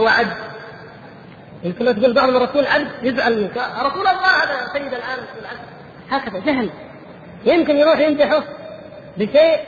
[0.00, 0.36] هو عبد
[1.64, 3.56] يمكن لو تقول بعض الرسول عبد يزعل منك.
[3.56, 5.24] رسول الله هذا سيد العالم
[6.10, 6.70] هكذا جهل.
[7.44, 8.44] يمكن يروح يمدحه
[9.16, 9.60] بشيء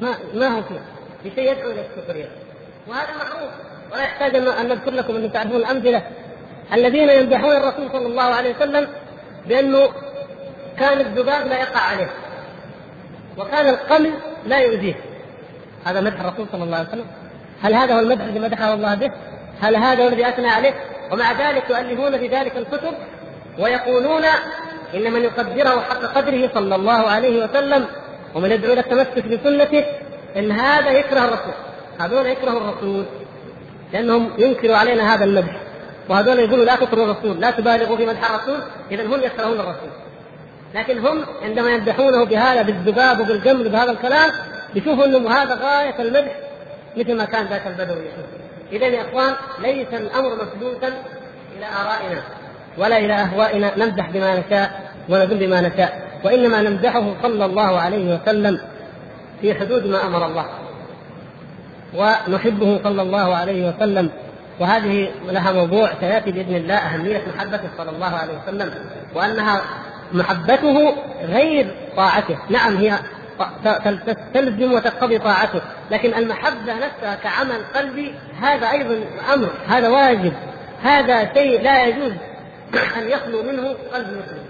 [0.00, 0.80] ما ما هو فيه
[1.24, 2.28] بشيء يدعو إلى السخرية.
[2.88, 3.52] وهذا معروف.
[3.92, 6.02] ولا يحتاج أن نذكر لكم ان تعرفون الأمثلة.
[6.72, 8.88] الذين يمدحون الرسول صلى الله عليه وسلم
[9.46, 9.88] بأنه
[10.78, 12.10] كان الذباب لا يقع عليه
[13.38, 14.12] وكان القمل
[14.46, 14.94] لا يؤذيه.
[15.84, 17.06] هذا مدح الرسول صلى الله عليه وسلم.
[17.62, 19.10] هل هذا هو المدح الذي مدحه الله به؟
[19.60, 20.74] هل هذا هو الذي أثنى عليه؟
[21.12, 22.94] ومع ذلك يؤلفون في ذلك الكتب
[23.58, 24.24] ويقولون
[24.94, 27.86] إن من يقدره حق قدره صلى الله عليه وسلم
[28.34, 29.84] ومن يدعو إلى التمسك بسنته
[30.36, 31.54] إن هذا يكره الرسول.
[32.00, 33.04] هذول يكرهوا الرسول.
[33.92, 35.56] لأنهم ينكروا علينا هذا المدح
[36.08, 38.58] وهذول يقولوا لا تكرهوا الرسول لا تبالغوا في مدح الرسول
[38.90, 39.90] اذا هم يكرهون الرسول.
[40.74, 44.30] لكن هم عندما يمدحونه بهذا بالذباب وبالجمل بهذا الكلام
[44.74, 46.36] يشوفوا إنه هذا غاية المدح
[46.96, 48.04] مثل ما كان ذاك البدوي
[48.72, 50.88] اذا يا إخوان ليس الأمر مسدوسا
[51.58, 52.22] إلى آرائنا
[52.78, 56.02] ولا إلى أهوائنا نمدح بما نشاء ونذم بما نشاء.
[56.24, 58.60] وإنما نمدحه صلى الله عليه وسلم
[59.40, 60.46] في حدود ما أمر الله.
[61.94, 64.10] ونحبه صلى الله عليه وسلم
[64.60, 68.74] وهذه لها موضوع سيأتي بإذن الله أهمية محبته صلى الله عليه وسلم
[69.14, 69.62] وأنها
[70.12, 72.98] محبته غير طاعته، نعم هي
[74.06, 79.00] تستلزم وتقتضي طاعته، لكن المحبة نفسها كعمل قلبي هذا أيضا
[79.34, 80.32] أمر، هذا واجب،
[80.82, 82.12] هذا شيء لا يجوز
[82.98, 84.44] أن يخلو منه قلب مسلم.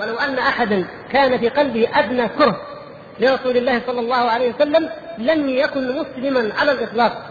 [0.00, 2.60] ولو أن احدا كان في قلبه أدنى كره
[3.20, 4.88] لرسول الله صلى الله عليه وسلم
[5.18, 7.30] لم يكن مسلما على الإطلاق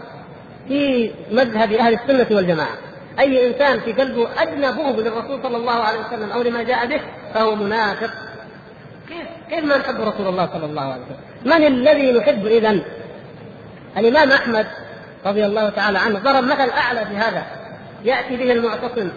[0.68, 2.78] في مذهب أهل السنة والجماعة.
[3.18, 7.00] أي إنسان في قلبه ادنى بغض للرسول صلى الله عليه وسلم أو لما جاء به
[7.34, 8.10] فهو منافق.
[9.08, 12.80] كيف كيف ما نحب رسول الله صلى الله عليه وسلم؟ من الذي نحب اذا؟
[13.96, 14.66] الإمام أحمد
[15.26, 17.46] رضي الله تعالى عنه ضرب مثل أعلى في هذا
[18.04, 19.10] يأتي به المعتصم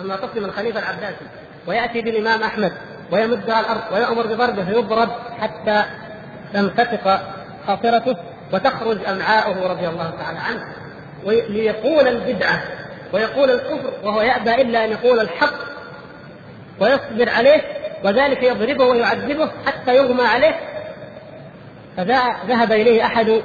[0.00, 1.26] المعتصم الخليفة العباسي
[1.66, 2.72] ويأتي بالامام أحمد
[3.12, 5.08] ويمدها الأرض ويأمر بضربه فيضرب
[5.40, 5.84] حتى
[6.54, 7.20] تنفتق
[7.66, 8.16] خاطرته
[8.52, 10.74] وتخرج امعاؤه رضي الله تعالى عنه.
[11.48, 12.62] ليقول البدعة
[13.12, 15.54] ويقول الكفر وهو يأبى إلا أن يقول الحق
[16.80, 17.62] ويصبر عليه
[18.04, 20.54] وذلك يضربه ويعذبه حتى يغمى عليه.
[21.96, 23.42] فذهب إليه أحد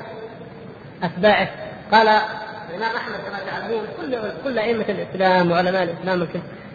[1.03, 1.49] أتباعه
[1.91, 6.27] قال الإمام أحمد كما تعلمون كل كل أئمة الإسلام وعلماء الإسلام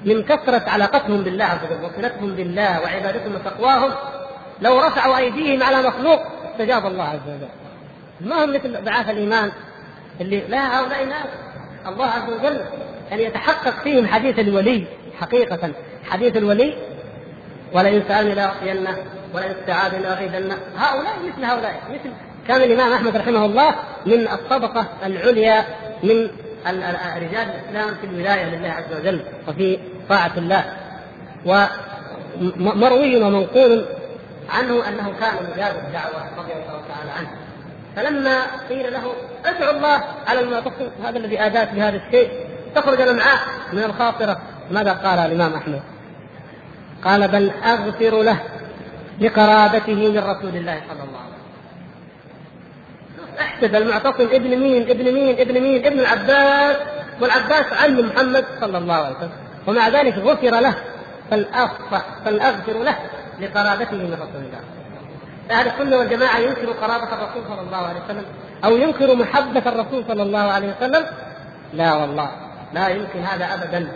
[0.04, 3.90] من كثرة علاقتهم بالله عز وجل وصلتهم بالله وعبادتهم وتقواهم
[4.62, 6.20] لو رفعوا أيديهم على مخلوق
[6.52, 7.48] استجاب الله عز وجل.
[8.20, 9.52] ما هم مثل ضعاف الإيمان
[10.20, 11.26] اللي لا هؤلاء ناس
[11.86, 12.60] الله عز وجل
[13.12, 14.84] أن يتحقق فيهم حديث الولي
[15.20, 15.70] حقيقة.
[16.10, 16.74] حديث الولي
[17.72, 18.96] ولئن سألني لأعطينه
[19.34, 22.10] ولئن استعاذني لأغيثنه هؤلاء مثل هؤلاء مثل
[22.48, 23.74] كان الإمام أحمد رحمه الله
[24.06, 25.64] من الطبقة العليا
[26.02, 26.28] من
[27.16, 29.78] رجال الإسلام في الولاية لله عز وجل وفي
[30.08, 30.64] طاعة الله.
[32.60, 33.84] ومروي ومنقول
[34.50, 37.30] عنه أنه كان مجاب الدعوة رضي الله تعالى عنه.
[37.96, 39.12] فلما قيل له
[39.44, 42.30] ادعو الله على المعتصم هذا الذي آذاك بهذا الشيء
[42.74, 43.38] تخرج الأمعاء
[43.72, 44.40] من الخاطرة.
[44.70, 45.82] ماذا قال الإمام أحمد؟
[47.04, 48.40] قال بل أغفر له
[49.20, 51.42] لقرابته من رسول الله صلى الله عليه وسلم.
[53.40, 56.76] أحسب المعتصم ابن مين ابن مين ابن مين ابن العباس
[57.20, 59.32] والعباس عم محمد صلى الله عليه وسلم.
[59.66, 60.74] ومع ذلك غفر له.
[62.24, 62.96] فالأغفر له.
[63.42, 64.60] لقرابته من رسول الله.
[65.50, 68.24] أهل السنة والجماعه ينكر قرابة الرسول صلى الله عليه وسلم
[68.64, 71.06] أو ينكر محبة الرسول صلى الله عليه وسلم؟
[71.72, 72.30] لا والله
[72.72, 73.92] لا يمكن هذا ابدا.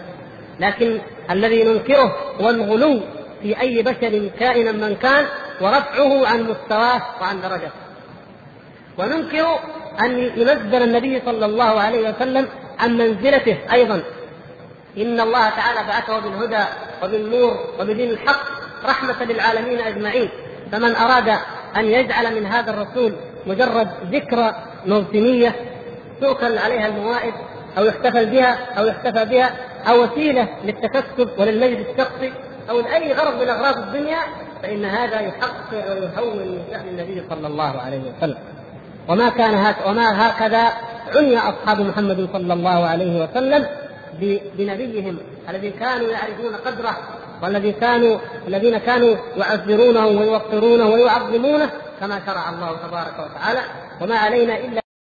[0.61, 3.01] لكن الذي ننكره هو الغلو
[3.43, 5.27] في أي بشر كائنا من كان
[5.61, 7.71] ورفعه عن مستواه وعن درجته.
[8.99, 9.59] وننكر
[10.01, 14.03] أن ينزل النبي صلى الله عليه وسلم عن منزلته أيضا.
[14.99, 16.65] إن الله تعالى بعثه بالهدى
[17.03, 20.31] وبالنور وبدين الحق رحمة للعالمين أجمعين.
[20.73, 21.29] فمن أراد
[21.77, 23.15] أن يجعل من هذا الرسول
[23.47, 24.55] مجرد ذكرى
[24.87, 25.55] موسمية
[26.21, 27.35] تؤكل عليها الموائد
[27.79, 29.51] أو يحتفل بها أو يحتفى بها
[29.89, 32.33] أو وسيلة للتكسب وللمجد الشخصي
[32.71, 34.19] أو لأي غرض من أغراض الدنيا
[34.63, 38.39] فإن هذا يحقر ويهون من شأن النبي صلى الله عليه وسلم.
[39.09, 40.73] وما كان هك وما هكذا
[41.17, 43.67] عني أصحاب محمد صلى الله عليه وسلم
[44.59, 45.19] بنبيهم
[45.49, 46.97] الذي كانوا يعرفون قدره
[47.43, 48.19] والذي كانوا
[48.49, 51.71] الذين كانوا يعذرونه ويوقرونه ويعظمونه
[52.01, 53.61] كما شرع الله تبارك وتعالى.
[54.01, 54.86] وما علينا إلا